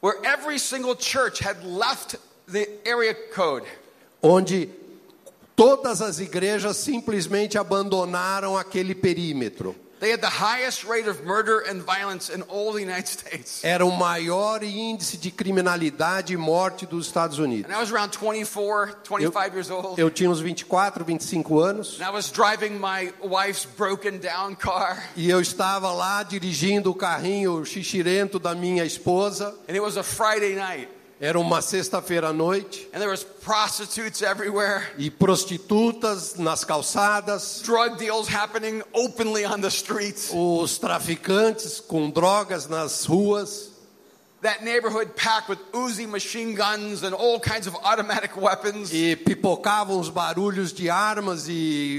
[0.00, 3.66] where every single church had left the area code.
[4.22, 4.68] onde
[5.54, 9.74] todas as igrejas simplesmente abandonaram aquele perímetro.
[10.00, 13.62] They had the highest rate of murder and violence in all the United States.
[13.62, 17.70] Era o maior índice de criminalidade e morte dos Estados Unidos.
[17.70, 20.00] And I was around 24, 25 years old.
[20.00, 25.02] Eu tinha uns 24, 25 anos And I was driving my wife's broken down car.
[25.14, 29.54] e eu estava lá dirigindo o carrinho xixirento da minha esposa.
[29.68, 30.88] And it was a Friday night.
[31.22, 34.86] Era uma sexta-feira à noite And there was prostitutes everywhere.
[34.96, 40.30] e prostitutas nas calçadas, Drug deals happening openly on the streets.
[40.32, 43.68] os traficantes com drogas nas ruas.
[44.40, 48.90] That neighborhood packed with Uzi machine guns and all kinds of automatic weapons.
[48.90, 51.52] E pipocavam os barulhos de armas e,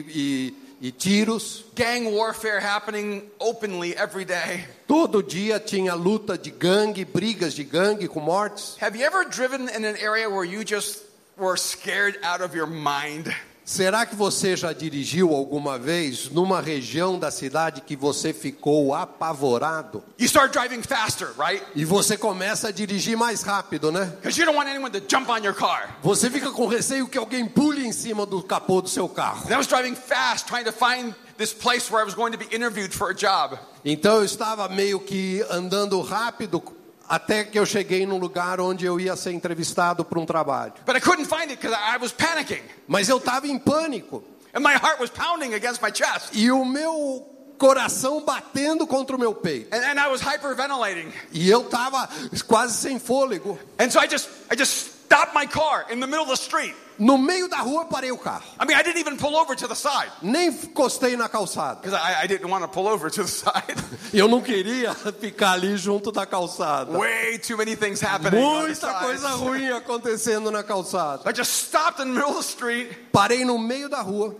[0.09, 1.63] e, e tiros.
[1.75, 4.65] Gang warfare happening openly every day.
[4.91, 8.75] Todo dia tinha luta de gangue, brigas de gangue com mortes.
[8.81, 11.03] Have you ever driven in an area where you just
[11.37, 13.33] were scared out of your mind?
[13.63, 20.03] Será que você já dirigiu alguma vez numa região da cidade que você ficou apavorado?
[20.19, 21.63] You start driving faster, right?
[21.73, 24.11] E você começa a dirigir mais rápido, né?
[24.17, 25.95] Because you don't want anyone to jump on your car.
[26.03, 29.47] Você fica com receio que alguém pule em cima do capô do seu carro.
[29.47, 32.37] And I was driving fast, trying to find this place where I was going to
[32.37, 33.57] be interviewed for a job.
[33.83, 36.61] Então eu estava meio que andando rápido
[37.09, 40.73] até que eu cheguei num lugar onde eu ia ser entrevistado para um trabalho.
[40.85, 42.61] But I couldn't find it because I was panicking.
[42.87, 44.23] Mas eu estava em pânico
[44.53, 46.29] And my heart was pounding against my chest.
[46.33, 47.27] e o meu
[47.57, 49.73] coração batendo contra o meu peito.
[49.75, 51.11] And, and I was hyperventilating.
[51.31, 52.07] E eu estava
[52.47, 53.57] quase sem fôlego.
[53.79, 56.73] And so I just I just stopped my car in the middle of the street.
[56.97, 58.43] No meio da rua parei o carro.
[58.59, 61.81] I mean, I didn't even pull over to the side Nem encostei na calçada.
[61.81, 63.75] because I, I didn't want to pull over to the side.
[64.13, 66.91] Eu não queria ficar ali junto da calçada.
[66.97, 68.39] Way too many things happening.
[68.39, 71.27] Muita coisa ruim acontecendo na calçada.
[71.27, 74.35] I just stopped in the middle of the street, Parei no meio da rua,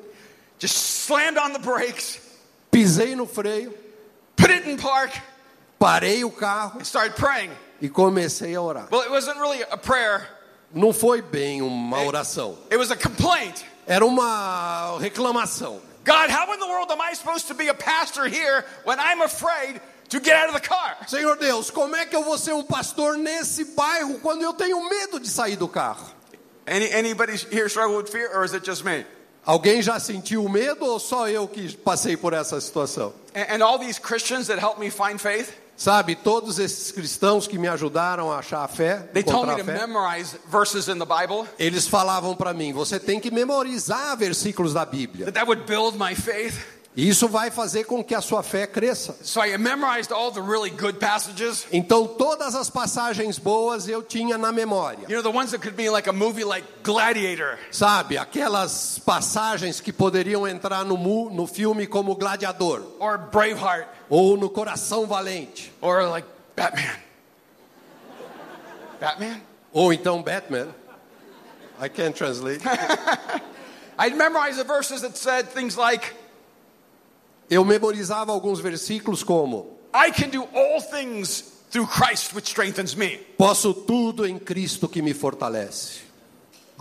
[0.60, 2.20] just slammed on the brakes,
[2.72, 3.74] pisei no freio,
[4.38, 5.12] put it in park,
[5.80, 7.50] parei o carro and started praying.
[7.82, 8.88] e comecei a orar.
[8.92, 10.28] Well, it wasn't really a prayer.
[10.74, 12.58] Não foi bem uma oração.
[12.70, 13.64] It was a complaint.
[13.86, 15.82] Era uma reclamação.
[16.04, 19.22] God, how in the world am I supposed to be a pastor here when I'm
[19.22, 20.98] afraid to get out of the car?
[21.08, 24.90] Senhor Deus, como é que eu vou ser um pastor nesse bairro quando eu tenho
[24.90, 26.10] medo de sair do carro?
[26.66, 29.06] Any, anybody here struggle with fear, or is it just me?
[29.46, 33.14] Alguém já sentiu medo ou só eu que passei por essa situação?
[33.36, 37.58] And, and all these Christians that helped me find faith, Sabe, todos esses cristãos que
[37.58, 41.00] me ajudaram a achar a fé, they told me encontrar a fé, memorize verses in
[41.00, 45.32] the Bible, eles falavam para mim: você tem que memorizar versículos da Bíblia.
[45.32, 46.54] that would build my faith.
[46.96, 49.16] E Isso vai fazer com que a sua fé cresça.
[49.24, 51.66] So I memorized all the really good passages.
[51.72, 55.08] Então, todas as passagens boas eu tinha na memória.
[55.08, 57.58] You know, the ones that could be like a movie like Gladiator.
[57.72, 60.98] Sabe, aquelas passagens que poderiam entrar no,
[61.32, 67.00] no filme como Gladiador, or Braveheart, ou no Coração Valente, or like Batman.
[69.00, 69.42] Batman?
[69.74, 70.68] ou então Batman.
[71.80, 72.62] I can't translate.
[73.98, 76.14] I'd memorize the verses that said things like,
[77.50, 83.18] Eu memorizava alguns versículos como: I can do all things through Christ which strengthens me.
[83.38, 86.11] Posso tudo em Cristo que me fortalece.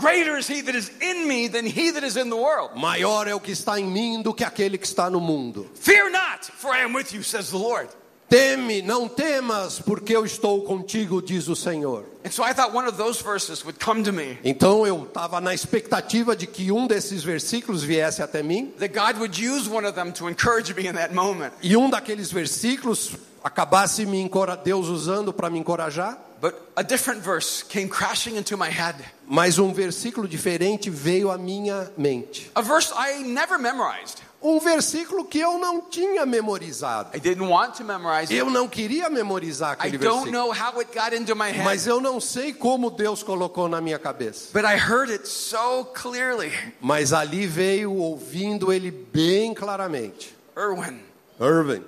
[0.00, 2.70] Greater is he that is in me than he that is in the world.
[2.74, 5.68] Maior é o que está em mim do que aquele que está no mundo.
[5.74, 7.88] Fear not, for I am with you, says the Lord.
[8.30, 12.04] Teme, não temas, porque eu estou contigo, diz o Senhor.
[12.24, 15.40] And so I thought one of those verses would come to me, Então eu estava
[15.40, 19.84] na expectativa de que um desses versículos viesse até mim, that God would use one
[19.84, 21.52] of them to encourage me in that moment.
[21.60, 24.30] e um daqueles versículos acabasse me
[24.62, 28.96] Deus usando para me encorajar, But a different verse came crashing into my head.
[29.26, 32.50] mas um versículo diferente veio à minha mente.
[32.55, 34.18] A verse I never memorized.
[34.42, 37.14] Um versículo que eu não tinha memorizado.
[37.14, 38.37] I didn't want to memorize it.
[38.37, 41.62] Eu não queria memorizar I aquele don't versículo, know how it got into my head.
[41.62, 44.48] mas eu não sei como Deus colocou na minha cabeça.
[44.55, 46.50] But I heard it so clearly.
[46.81, 50.35] Mas ali veio ouvindo ele bem claramente.
[50.57, 51.00] Erwin,
[51.38, 51.85] Irving,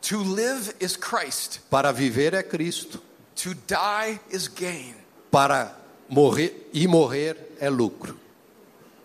[0.00, 3.02] to live is Christ, para viver é Cristo,
[3.42, 4.94] to die is gain.
[5.30, 5.72] para
[6.08, 8.18] morrer e morrer é lucro.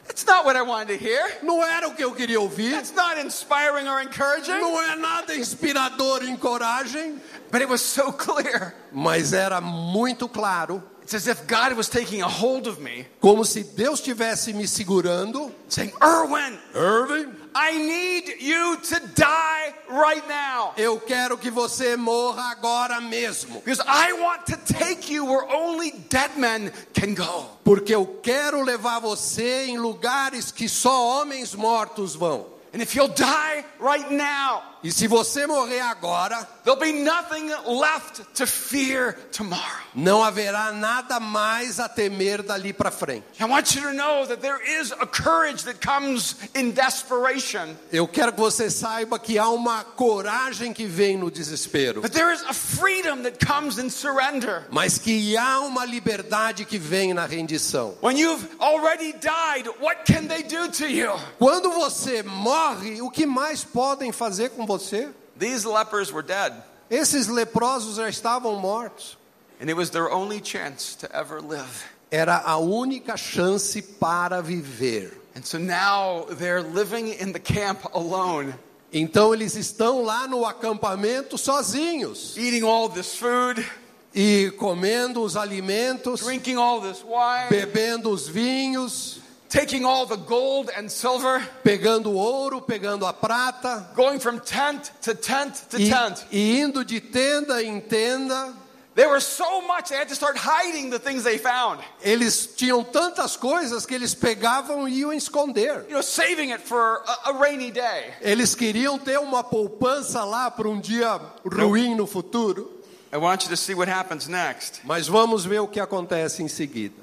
[0.08, 1.40] That's not what I wanted to hear.
[1.42, 4.60] Não era o que eu queria ouvir, not inspiring or encouraging.
[4.60, 7.20] não é nada inspirador e encoragem,
[7.52, 8.74] But it was so clear.
[8.92, 13.44] mas era muito claro, It's as if God was taking a hold of me, como
[13.46, 15.52] se Deus estivesse me segurando.
[15.70, 20.74] saying, Erwin, Irving, I need you to die right now.
[20.76, 23.62] Eu quero que você morra agora mesmo.
[23.62, 27.46] Because I want to take you where only dead men can go.
[27.64, 32.55] Porque eu quero levar você em lugares que só homens mortos vão.
[32.76, 38.22] And if you'll die right now, E se você morrer agora, there'll be nothing left
[38.36, 39.82] to fear tomorrow.
[39.96, 43.24] não haverá nada mais a temer dali para frente.
[43.40, 48.08] I want you to know that there is a courage that comes in desperation, Eu
[48.08, 52.44] quero que você saiba que há uma coragem que vem no desespero, but there is
[52.44, 54.68] a freedom that comes in surrender.
[54.70, 57.96] mas que há uma liberdade que vem na rendição.
[58.02, 61.14] When you've already died, what can they do to you?
[61.40, 62.65] Quando você morre,
[63.02, 65.10] o que mais podem fazer com você?
[65.38, 66.54] These lepers were dead,
[66.90, 69.18] Esses leprosos já estavam mortos.
[69.60, 71.84] and it was their only chance to ever live.
[72.12, 75.12] Era a única chance para viver.
[75.36, 78.54] And so now they're living in the camp alone,
[78.94, 83.66] Então eles estão lá no acampamento sozinhos eating all this food,
[84.14, 89.20] e comendo os alimentos, drinking all this wine, bebendo os vinhos,
[89.56, 94.92] taking all the gold and silver, pegando o ouro, pegando a prata going from tent
[95.02, 96.26] to tent to e, tent.
[96.32, 98.54] e indo de tenda em tenda.
[98.96, 101.82] There were so much they had to start hiding the things they found.
[102.02, 105.86] Eles tinham tantas coisas que eles pegavam e iam esconder.
[105.90, 108.14] You know, saving it for a, a rainy day.
[108.22, 112.72] Eles queriam ter uma poupança lá para um dia ruim no futuro.
[113.12, 116.48] I want you to see what happens next Mas vamos ver o que acontece em
[116.48, 116.96] seguida.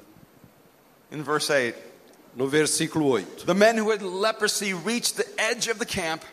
[1.11, 1.92] in verse 8.
[2.35, 3.45] No versículo 8.
[3.45, 6.23] The men who had leprosy reached the edge of the camp,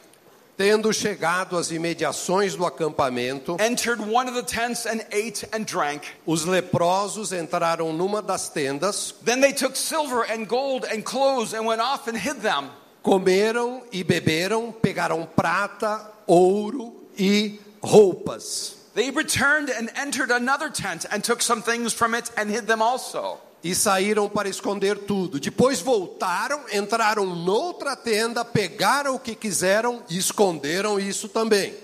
[0.57, 6.03] Tendo chegado às imediações do acampamento, entered one of the tents, and ate and drank.
[6.27, 11.65] os leprosos entraram numa das tendas, Then they took silver and gold and clothes and
[11.67, 12.71] went off and hid them.
[13.03, 18.77] comeram e beberam, pegaram prata, ouro e roupas.
[18.95, 22.83] They returned and entered another tent and took some things from it and hid them
[22.83, 23.39] also.
[23.63, 25.39] E saíram para esconder tudo.
[25.39, 31.75] Depois voltaram, entraram noutra tenda, pegaram o que quiseram e esconderam isso também.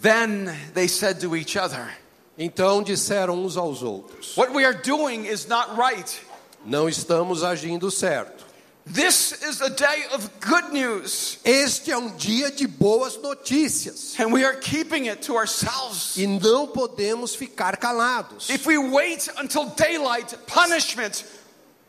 [0.00, 1.98] Then they said to each other,
[2.38, 6.20] Então disseram uns aos outros: What we are doing is not right.
[6.64, 8.41] Não estamos agindo certo.
[8.84, 14.32] This is a day of good news, Este é um dia de boas notícias and
[14.32, 16.16] we are keeping it to ourselves.
[16.16, 18.50] e não podemos ficar calados.
[18.50, 21.24] If we wait until daylight, punishment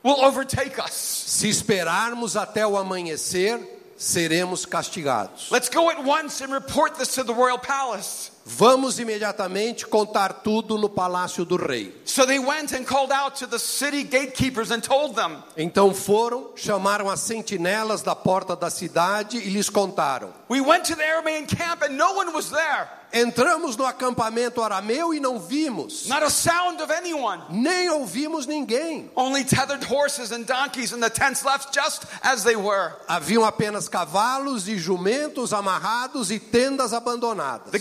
[0.03, 0.91] will overtake us.
[0.93, 3.59] Se esperarmos até o amanhecer,
[3.97, 5.49] seremos castigados.
[5.49, 8.29] Let's go at once and report this to the royal palace.
[8.45, 11.93] Vamos imediatamente contar tudo no palácio do rei.
[12.03, 16.51] So they went and called out to the city gatekeepers and told them, Então foram,
[16.55, 21.47] chamaram as sentinelas da porta da cidade e lhes contaram: We went to the Aramean
[21.47, 22.87] camp and no one was there.
[23.15, 27.43] Entramos no acampamento arameu e não vimos, Not a sound of anyone.
[27.51, 29.07] nem ouvimos ninguém.
[29.15, 32.91] Only tethered horses and donkeys and the tents left just as they were.
[33.07, 37.69] Haviam apenas cavalos e jumentos amarrados e tendas abandonadas.
[37.69, 37.77] The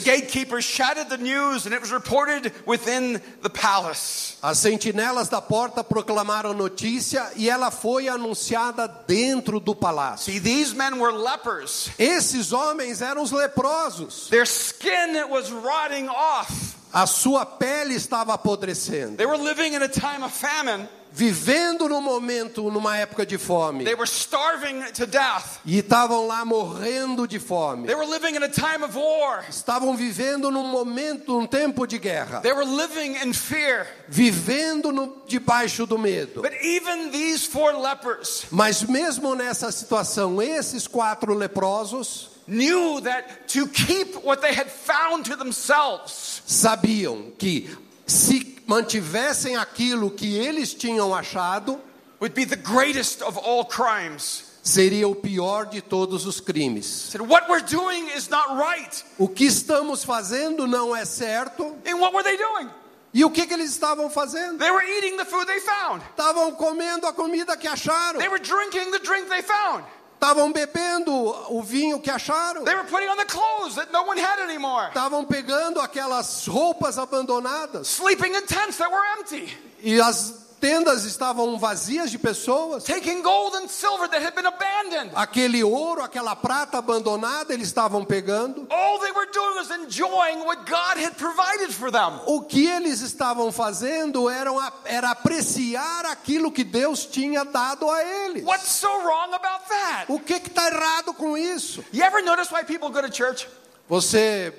[0.53, 4.39] gatekeepers shouted the news and it was reported within the palace.
[4.43, 10.33] As sentinelas da porta proclamaram notícia e ela foi anunciada dentro do palácio.
[10.33, 11.91] See, these men were lepers.
[11.99, 14.29] Esses homens eram os leprosos.
[14.29, 16.77] Their skin was rotting off.
[16.93, 19.17] A sua pele estava apodrecendo.
[19.17, 20.87] They were living in a time of famine.
[21.15, 23.85] Vivendo no momento, numa época de fome.
[23.85, 25.61] They were starving to death.
[25.65, 27.87] E estavam lá morrendo de fome.
[27.87, 29.45] They were living in a time of war.
[29.49, 32.41] Estavam vivendo num momento, num tempo de guerra.
[32.41, 33.87] They were living in fear.
[34.09, 36.41] Vivendo no, debaixo do medo.
[36.41, 43.67] But even these four lepers Mas mesmo nessa situação, esses quatro leprosos knew that to
[43.69, 47.69] keep what they had found to themselves sabiam que
[48.07, 51.79] se mantivessem aquilo que eles tinham achado,
[52.20, 54.45] would be the greatest of all crimes.
[54.62, 56.87] seria o pior de todos os crimes.
[56.87, 59.05] Said, what we're doing is not right.
[59.18, 61.77] O que estamos fazendo não é certo.
[61.85, 62.70] And what were they doing?
[63.12, 64.59] E o que, que eles estavam fazendo?
[64.59, 66.03] They were eating the food they found.
[66.11, 68.18] Estavam comendo a comida que acharam.
[68.18, 69.85] They were drinking the drink they found.
[70.23, 71.12] Estavam bebendo
[71.53, 72.64] o vinho que acharam.
[72.64, 74.89] They were putting on the clothes that no one had anymore.
[74.95, 77.89] Estavam pegando aquelas roupas abandonadas.
[77.89, 79.53] Sleeping in tents that were empty.
[79.83, 82.85] E as tendas estavam vazias de pessoas.
[82.85, 85.11] Taking gold and silver that had been abandoned.
[85.15, 88.67] Aquele ouro, aquela prata abandonada, eles estavam pegando.
[88.71, 92.21] All they were doing was enjoying what God had provided for them.
[92.27, 94.51] O que eles estavam fazendo era,
[94.85, 98.45] era apreciar aquilo que Deus tinha dado a eles.
[98.45, 99.73] What's so wrong about that?
[99.83, 100.07] that?
[100.09, 101.85] O que está errado com isso?
[101.93, 103.49] You ever notice why people go to church?
[103.89, 104.53] Você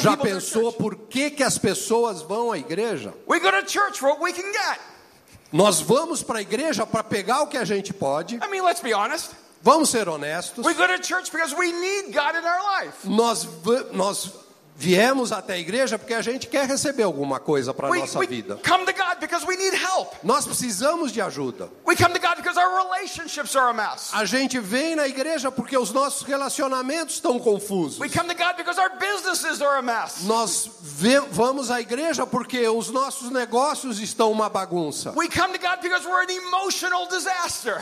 [0.00, 3.14] já pensou por que, que as pessoas vão à igreja?
[3.26, 4.80] We go to church for what we can get.
[5.52, 8.36] Nós vamos para a igreja para pegar o que a gente pode.
[8.36, 9.30] I mean, let's be honest.
[9.62, 10.64] Vamos ser honestos.
[10.64, 13.04] We go to church because we need God in our life.
[13.04, 13.46] Nós,
[13.92, 14.30] nós
[14.78, 18.20] viemos até a igreja porque a gente quer receber alguma coisa para a We, nossa
[18.20, 18.60] vida.
[18.64, 20.14] come to God because we need help.
[20.22, 21.68] Nós precisamos de ajuda.
[24.12, 27.98] A gente vem na igreja porque os nossos relacionamentos estão confusos.
[30.24, 30.70] Nós
[31.32, 35.12] vamos à igreja porque os nossos negócios estão uma bagunça.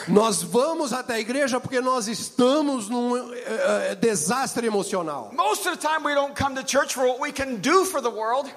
[0.09, 5.31] Nós vamos até a igreja porque nós estamos num eh, desastre emocional.
[5.35, 8.01] Most of the time, we don't come to church for what we can do for
[8.01, 8.51] the world.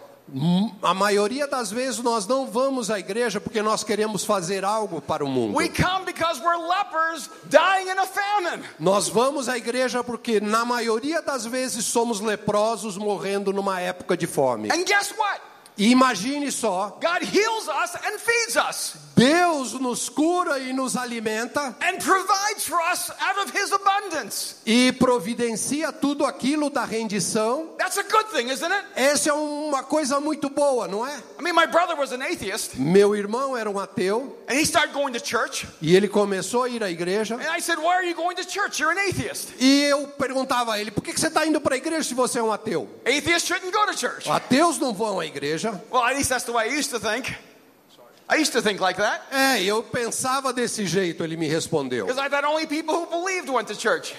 [0.83, 5.25] A maioria das vezes nós não vamos à igreja porque nós queremos fazer algo para
[5.25, 5.57] o mundo.
[5.57, 8.63] We come because we're lepers dying in a famine.
[8.79, 14.27] Nós vamos à igreja porque na maioria das vezes somos leprosos morrendo numa época de
[14.27, 14.69] fome.
[14.71, 15.41] And guess what?
[15.77, 16.99] E imagine só,
[19.19, 24.55] Deus nos cura e nos alimenta and provides for us out of His abundance.
[24.65, 27.75] e providencia tudo aquilo da rendição.
[27.77, 28.85] That's a good thing, isn't it?
[28.95, 31.13] Essa é uma coisa muito boa, não é?
[31.37, 34.93] I mean, my brother was an atheist, Meu irmão era um ateu and he started
[34.93, 35.67] going to church.
[35.81, 37.35] e ele começou a ir à igreja.
[37.35, 38.81] And I said, Why are you going to church?
[38.81, 39.49] You're an atheist.
[39.59, 42.39] E eu perguntava a ele: por que você está indo para a igreja se você
[42.39, 42.87] é um ateu?
[43.05, 44.29] Atheists shouldn't go to church.
[44.29, 45.71] Ateus não vão à igreja.
[45.91, 47.35] Well, at least that's the way I used to think.
[48.31, 52.05] I used to think like that É, eu pensava desse jeito, ele me respondeu.
[52.05, 54.13] because I thought only people who believed went to church.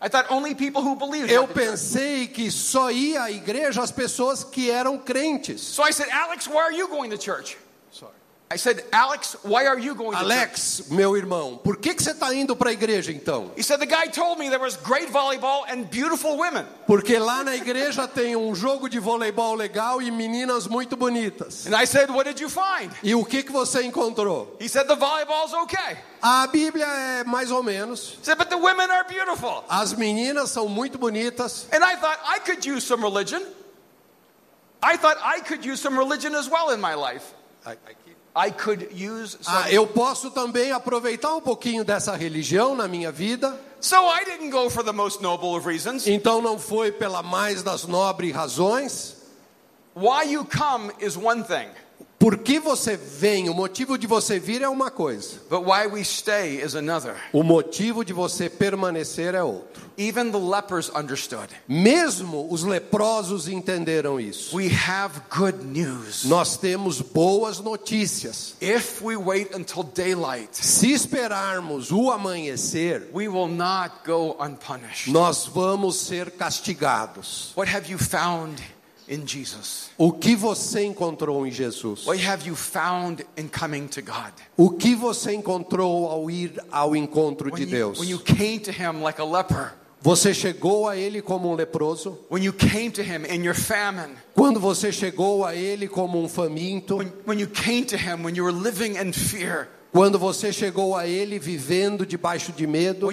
[0.00, 1.30] I thought only people who believed.
[1.30, 5.60] Eu pensei que só ia à igreja as pessoas que eram crentes.
[5.60, 7.56] So I said, Alex, why are you going to church?
[8.52, 10.14] I said, Alex, why are you going?
[10.14, 13.50] Alex, meu irmão, por que, que você está indo para a igreja então?
[13.56, 16.66] He said, the guy told me there was great volleyball and beautiful women.
[16.86, 21.66] Porque lá na igreja tem um jogo de voleibol legal e meninas muito bonitas.
[21.66, 22.92] And I said, what did you find?
[23.02, 24.54] E o que, que você encontrou?
[24.60, 25.96] He said, the volleyball's okay.
[26.20, 28.18] A Bíblia é mais ou menos.
[28.22, 29.64] Said, but the women are beautiful.
[29.66, 31.68] As meninas são muito bonitas.
[31.72, 33.40] And I thought I could use some religion.
[34.82, 37.32] I thought I could use some religion as well in my life.
[37.64, 38.21] I use some.
[38.34, 43.58] Ah, eu posso também aproveitar um pouquinho dessa religião na minha vida.
[43.80, 46.06] So I didn't go for the most noble of reasons.
[46.06, 49.16] Então não foi pela mais das nobres razões.
[49.94, 51.68] Why you come is one thing,
[52.22, 53.48] Por que você vem?
[53.48, 55.40] O motivo de você vir é uma coisa.
[55.50, 57.16] but why we stay is another.
[57.32, 59.82] O motivo de você permanecer é outro.
[59.98, 61.48] Even the lepers understood.
[61.66, 64.56] Mesmo os leprosos entenderam isso.
[64.56, 66.22] We have good news.
[66.24, 68.54] Nós temos boas notícias.
[68.60, 75.10] If we wait until daylight, Se esperarmos o amanhecer, we will not go unpunished.
[75.10, 77.52] nós vamos ser castigados.
[77.56, 78.62] What have you found
[79.12, 79.90] in Jesus?
[79.98, 82.06] O que você encontrou em Jesus?
[82.06, 84.32] What have you found in coming to God?
[84.56, 87.98] O que você encontrou ao ir ao encontro de Deus?
[87.98, 92.18] when you came to Him like a leper, Você chegou a Ele como um leproso?
[93.54, 96.96] famine, Quando você chegou a Ele como um faminto?
[96.96, 97.38] when, when
[99.12, 103.10] fear, Quando você chegou a Ele vivendo debaixo de medo?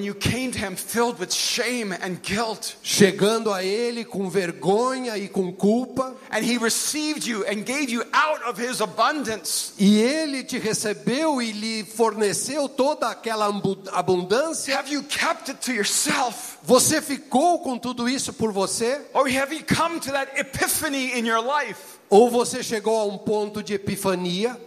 [2.24, 6.16] guilt, Chegando a Ele com vergonha e com culpa?
[6.32, 11.42] and He received you and gave you out of His abundance, E Ele te recebeu
[11.42, 13.52] e lhe forneceu toda aquela
[13.92, 14.78] abundância?
[14.80, 16.60] have you kept it to yourself?
[16.64, 19.02] Você ficou com tudo isso por você?
[19.14, 22.00] Or have you come to that epiphany in your life?
[22.10, 24.58] Ou você chegou a um ponto de epifania?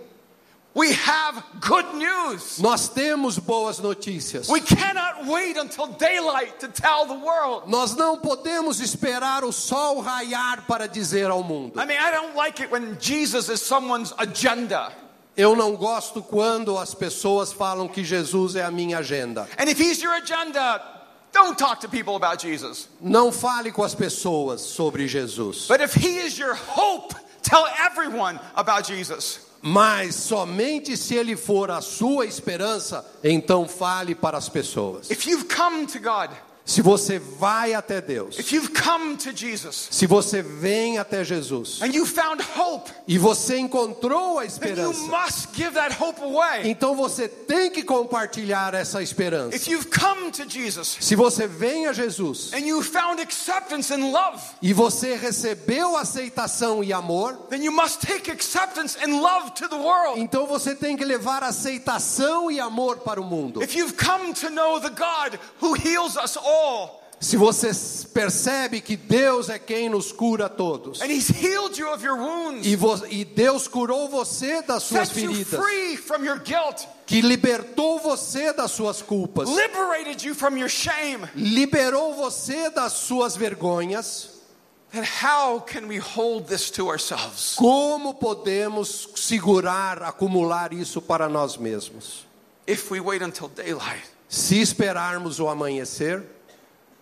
[0.75, 2.59] We have good news.
[2.59, 4.49] Nós temos boas notícias.
[4.49, 7.69] We cannot wait until daylight to tell the world.
[7.69, 11.79] Nós não podemos esperar o sol raiar para dizer ao mundo.
[11.79, 14.93] I mean, I don't like it when Jesus is someone's agenda.
[15.37, 19.47] Eu não gosto quando as pessoas falam que Jesus é a minha agenda.
[19.59, 20.81] And if he's your agenda,
[21.33, 22.89] don't talk to people about Jesus.
[23.01, 25.67] Não fale com as pessoas sobre Jesus.
[25.69, 29.52] But if he is your hope, tell everyone about Jesus.
[29.63, 35.09] Mas somente se ele for a sua esperança, então fale para as pessoas.
[35.09, 36.31] If you've come to God
[36.65, 41.81] Se você vai até Deus, if you've come to Jesus se você vem até Jesus
[41.83, 46.71] and you found hope, e você encontrou a esperança, must give that hope away.
[46.71, 49.57] então você tem que compartilhar essa esperança.
[49.57, 54.13] If you've come to Jesus Se você vem a Jesus and you found acceptance and
[54.13, 59.69] love, e você recebeu aceitação e amor, then you must take acceptance and love to
[59.69, 60.21] the world.
[60.21, 63.61] então você tem que levar aceitação e amor para o mundo.
[63.61, 66.52] If you've come to know the God who heals us all,
[67.23, 67.71] Se você
[68.13, 72.19] percebe que Deus é quem nos cura a todos, and He's healed you of your
[72.19, 72.77] wounds, e,
[73.21, 75.61] e Deus curou você das suas feridas,
[77.07, 83.37] que libertou você das suas culpas, liberated you from your shame, liberou você das suas
[83.37, 84.31] vergonhas,
[84.91, 87.55] then how can we hold this to ourselves?
[87.55, 92.27] como podemos segurar, acumular isso para nós mesmos?
[92.67, 97.02] If we wait until daylight, Se esperarmos o amanhecer, we will not go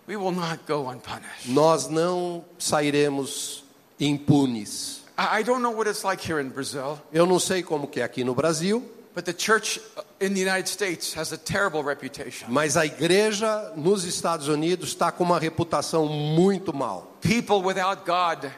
[1.45, 3.63] Nós não sairemos
[3.99, 5.01] impunes.
[5.17, 7.99] I I don't know what it's like here in Brazil, Eu não sei como que
[7.99, 8.83] é aqui no Brasil,
[9.13, 9.79] but the church
[10.19, 12.47] in the United States has a terrible reputation.
[12.49, 17.15] mas a igreja nos Estados Unidos está com uma reputação muito mal.
[17.21, 18.49] People without God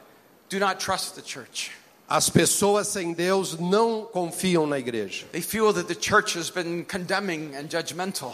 [0.49, 1.71] do not trust the church.
[2.07, 5.25] As pessoas sem Deus não confiam na igreja.
[5.31, 8.33] They feel that the church has been condemning and judgmental.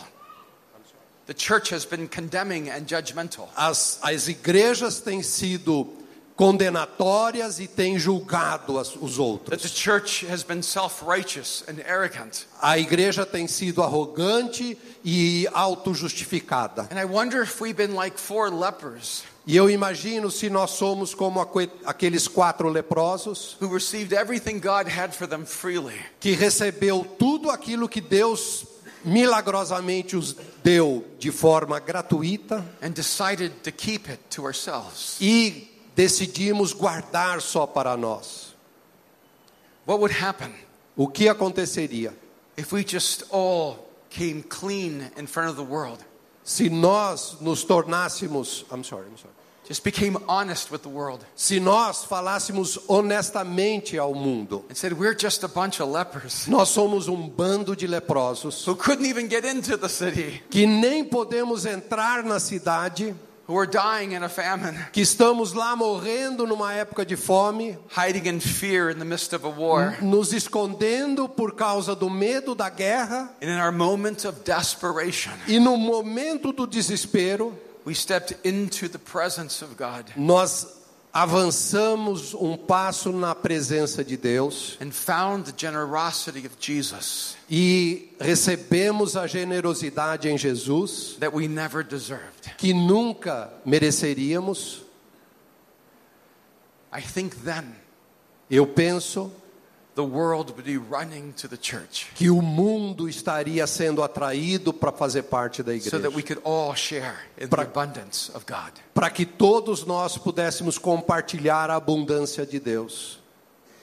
[1.29, 3.49] The church has been condemning and judgmental.
[3.55, 5.87] As, as igrejas têm sido
[6.35, 9.61] condenatórias e têm julgado as- os That outros.
[9.61, 12.45] the church has been self righteous and arrogant.
[12.59, 14.75] A igreja tem sido arrogante
[15.05, 16.87] e autojustificada.
[16.89, 21.13] And I wonder if we've been like four lepers E eu imagino se nós somos
[21.15, 25.99] como aque- aqueles quatro leprosos who received everything God had for them freely.
[26.19, 28.63] que recebeu tudo aquilo que Deus
[29.03, 35.17] milagrosamente os deu de forma gratuita and decided to keep it to ourselves.
[35.21, 38.55] e decidimos guardar só para nós.
[39.85, 40.53] What would happen
[40.95, 42.13] O que aconteceria
[42.57, 45.99] if we just all came clean in front of the world?
[46.43, 49.33] se nós nos tornássemos, I'm sorry, I'm sorry.
[49.69, 51.23] Just became honest with the world.
[51.35, 56.69] Se nós falássemos honestamente ao mundo, and said, We're just a bunch of lepers nós
[56.69, 61.67] somos um bando de leprosos who couldn't even get into the city, que nem podemos
[61.67, 63.15] entrar na cidade,
[63.49, 68.39] who dying in a famine, que estamos lá morrendo numa época de fome, hiding in
[68.39, 69.97] fear in the midst of a war.
[70.01, 75.59] nos escondendo por causa do medo da guerra, And in our moment of desperation, e
[75.59, 77.53] no momento do desespero,
[77.85, 80.78] we stepped into the presence of God nós
[81.11, 84.77] avançamos um passo na presença de Deus
[87.49, 92.55] e recebemos a generosidade em Jesus that we never deserved.
[92.57, 94.83] que nunca mereceríamos.
[96.91, 97.75] I think then
[98.49, 99.31] Eu penso
[102.15, 106.41] que o mundo estaria sendo atraído para fazer parte da so that we igreja, could
[106.45, 108.71] all share in the Pra- abundance of God.
[108.93, 113.19] para que todos nós pudéssemos compartilhar a abundância de Deus.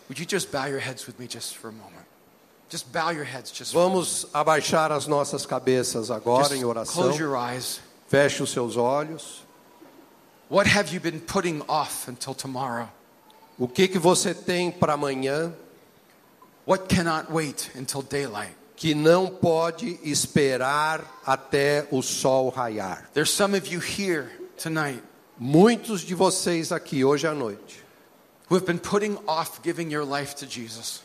[0.09, 2.07] Would you just bow your heads with me just for a moment?
[2.71, 3.95] Just bow your heads just for a moment.
[4.05, 7.03] Vamos abaixar as nossas cabeças agora em oração.
[7.05, 7.81] close your eyes.
[8.09, 9.45] Feche os seus olhos.
[10.49, 12.89] What have you been putting off until tomorrow?
[13.59, 15.53] O que que você tem para amanhã
[16.67, 18.55] What cannot wait until daylight?
[18.77, 23.09] que não pode esperar até o sol raiar?
[23.15, 25.03] There's some of you here tonight
[25.39, 27.85] Muitos de vocês aqui hoje à noite
[28.49, 31.03] who have been putting off giving your life to Jesus.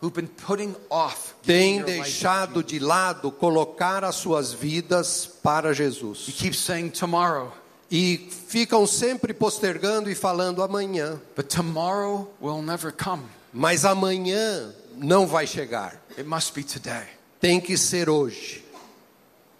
[0.00, 4.52] Who've been putting off giving têm your life to deixado de lado colocar as suas
[4.52, 7.52] vidas para You Jesus keep saying tomorrow,
[7.90, 13.24] e ficam sempre postergando e falando amanhã, but tomorrow will never come.
[13.52, 16.00] Mas amanhã não vai chegar.
[16.16, 17.06] It must be today.
[17.40, 18.64] Tem que ser hoje.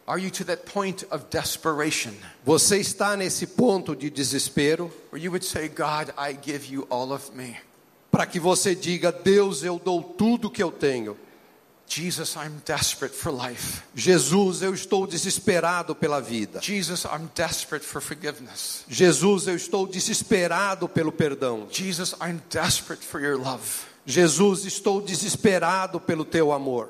[0.06, 2.12] Are you to that point of desperation
[2.44, 7.12] Você está nesse ponto de desespero where you would say, God, I give you all
[7.12, 7.56] of me?
[8.16, 11.16] para que você diga: Deus, eu dou tudo que eu tenho.
[11.88, 13.82] Jesus, I'm desperate for life.
[13.94, 16.60] Jesus, eu estou desesperado pela vida.
[16.60, 18.84] Jesus, I'm desperate for forgiveness.
[18.88, 21.68] Jesus, eu estou desesperado pelo perdão.
[21.70, 23.62] Jesus, I'm desperate for your love.
[24.04, 26.88] Jesus, estou desesperado pelo teu amor.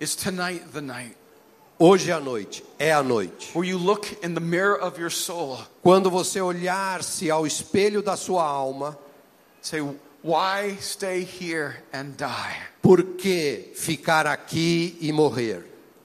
[0.00, 1.16] Is tonight the night
[1.78, 3.50] Hoje à noite é a noite.
[3.54, 8.16] where you look in the mirror of your soul, Quando você olhar-se ao espelho da
[8.16, 8.96] sua alma,
[9.60, 9.80] say,
[10.22, 12.56] Why stay here and die?
[12.80, 15.64] por que ficar aqui e morrer?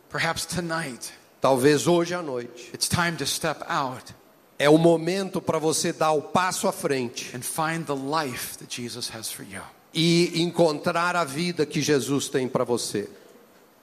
[0.10, 2.72] Perhaps tonight Talvez hoje à noite.
[2.74, 4.14] It's time to step out
[4.60, 8.74] É o momento para você dar o passo à frente and find the life that
[8.76, 9.62] Jesus has for you.
[9.94, 13.08] e encontrar a vida que Jesus tem para você.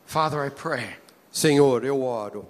[0.05, 0.97] Father, I pray
[1.31, 2.45] Senhor, eu oro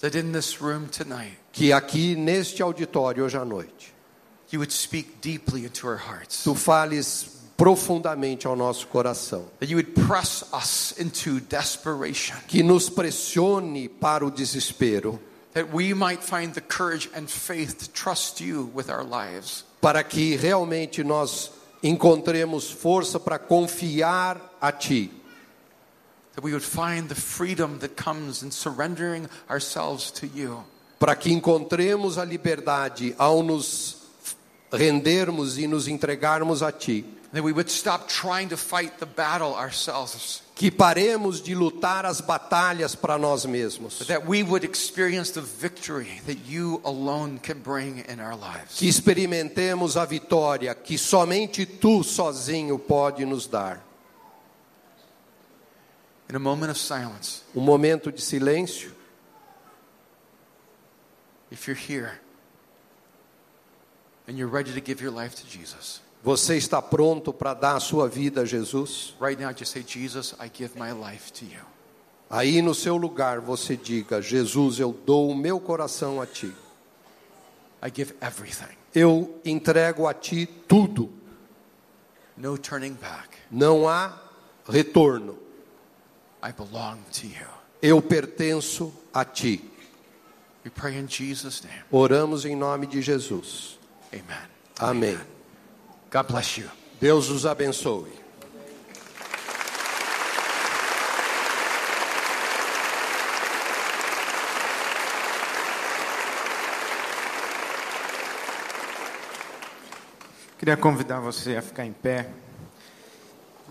[0.00, 3.92] that in this room tonight, que aqui neste auditório hoje à noite
[6.42, 7.26] tu fales
[7.56, 12.36] profundamente ao nosso coração, That you would press us into desperation.
[12.46, 15.18] que nos pressione para o desespero,
[15.54, 19.64] That we might find the courage and faith to trust you with our lives.
[19.80, 21.50] para que realmente nós
[21.82, 25.10] encontremos força para confiar a ti,
[26.34, 30.62] That we would find the freedom that comes in surrendering ourselves to you.
[30.98, 33.95] para que encontremos a liberdade ao nos
[34.76, 37.04] rendermos e nos entregarmos a ti.
[37.32, 40.42] That we would stop trying to fight the battle ourselves.
[40.54, 45.42] que paremos de lutar as batalhas para nós mesmos, But that we would experience the
[45.42, 48.78] victory that you alone can bring in our lives.
[48.78, 53.82] que experimentemos a vitória que somente tu sozinho pode nos dar.
[56.30, 58.90] In a moment of silence, Um momento de silêncio.
[61.50, 62.20] if you're here and you're ready to give your life
[63.76, 64.15] to Jesus,
[66.22, 69.14] Você está pronto para dar a sua vida a Jesus?
[69.20, 71.60] right now just say, Jesus, I give my life to you.
[72.28, 76.52] Aí no seu lugar você diga: Jesus, eu dou o meu coração a ti.
[77.82, 78.74] I give everything.
[78.94, 81.10] Eu entrego a ti tudo.
[82.36, 83.28] No turning back.
[83.50, 84.12] Não há
[84.68, 85.38] retorno.
[86.42, 87.46] I belong to you.
[87.80, 89.62] Eu pertenço a ti.
[90.64, 91.84] We pray in Jesus' name.
[91.92, 93.78] Oramos em nome de Jesus.
[94.12, 94.48] Amen.
[94.78, 95.18] Amém.
[96.12, 96.68] God bless you.
[97.00, 98.26] Deus os abençoe.
[110.58, 112.28] Queria convidar você a ficar em pé.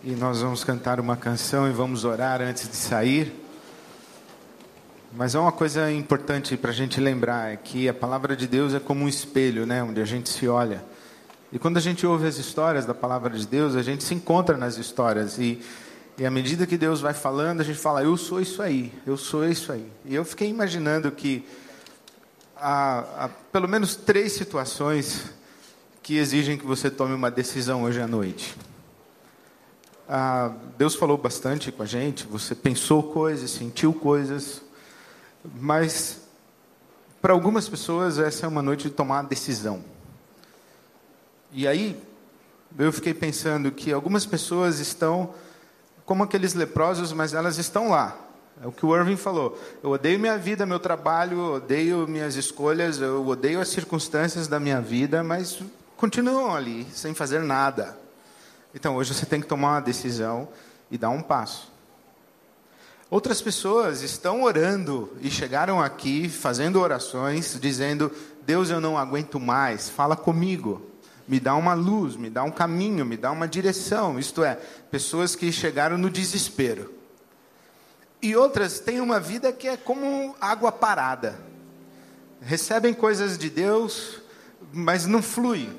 [0.04, 3.45] E nós vamos cantar uma canção e vamos orar antes de sair.
[5.16, 8.74] Mas é uma coisa importante para a gente lembrar é que a palavra de Deus
[8.74, 10.84] é como um espelho, né, onde a gente se olha.
[11.54, 14.58] E quando a gente ouve as histórias da palavra de Deus, a gente se encontra
[14.58, 15.62] nas histórias e
[16.18, 19.18] e à medida que Deus vai falando, a gente fala: eu sou isso aí, eu
[19.18, 19.86] sou isso aí.
[20.06, 21.46] E eu fiquei imaginando que
[22.56, 25.26] há, há pelo menos três situações
[26.02, 28.56] que exigem que você tome uma decisão hoje à noite.
[30.08, 34.62] Ah, Deus falou bastante com a gente, você pensou coisas, sentiu coisas,
[35.60, 36.22] mas
[37.22, 39.84] para algumas pessoas essa é uma noite de tomar decisão.
[41.52, 42.00] E aí
[42.78, 45.34] eu fiquei pensando que algumas pessoas estão
[46.06, 48.16] como aqueles leprosos, mas elas estão lá.
[48.62, 49.60] É o que o Irving falou.
[49.84, 54.80] Eu odeio minha vida, meu trabalho, odeio minhas escolhas, eu odeio as circunstâncias da minha
[54.80, 55.62] vida, mas
[55.98, 57.98] continuam ali, sem fazer nada.
[58.74, 60.48] Então hoje você tem que tomar uma decisão
[60.92, 61.72] e dar um passo.
[63.10, 68.12] Outras pessoas estão orando e chegaram aqui fazendo orações, dizendo:
[68.46, 70.90] Deus, eu não aguento mais, fala comigo,
[71.28, 74.18] me dá uma luz, me dá um caminho, me dá uma direção.
[74.18, 74.56] Isto é,
[74.90, 76.94] pessoas que chegaram no desespero.
[78.22, 81.40] E outras têm uma vida que é como água parada.
[82.42, 84.20] Recebem coisas de Deus,
[84.74, 85.70] mas não flui.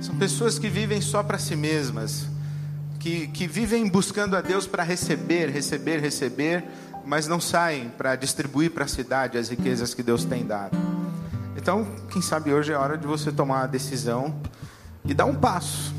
[0.00, 2.26] São pessoas que vivem só para si mesmas,
[3.04, 6.64] que, que vivem buscando a Deus para receber, receber, receber,
[7.04, 10.74] mas não saem para distribuir para a cidade as riquezas que Deus tem dado.
[11.54, 14.34] Então, quem sabe hoje é hora de você tomar uma decisão
[15.04, 15.94] e dar um passo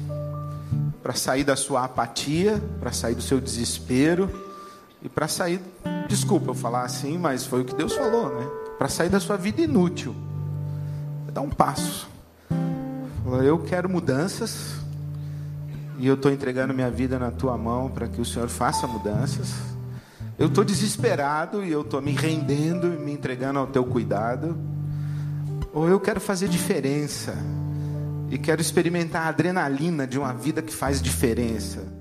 [1.03, 4.28] para sair da sua apatia, para sair do seu desespero
[5.03, 5.62] e para sair,
[6.08, 8.47] desculpa eu falar assim, mas foi o que Deus falou, né?
[8.80, 10.16] Para sair da sua vida inútil.
[11.32, 12.10] Dar um passo.
[13.43, 14.84] Eu quero mudanças
[15.98, 19.54] e eu estou entregando minha vida na tua mão para que o Senhor faça mudanças.
[20.38, 24.58] Eu estou desesperado e eu estou me rendendo e me entregando ao teu cuidado.
[25.74, 27.36] Ou eu quero fazer diferença
[28.30, 31.95] e quero experimentar a adrenalina de uma vida que faz diferença.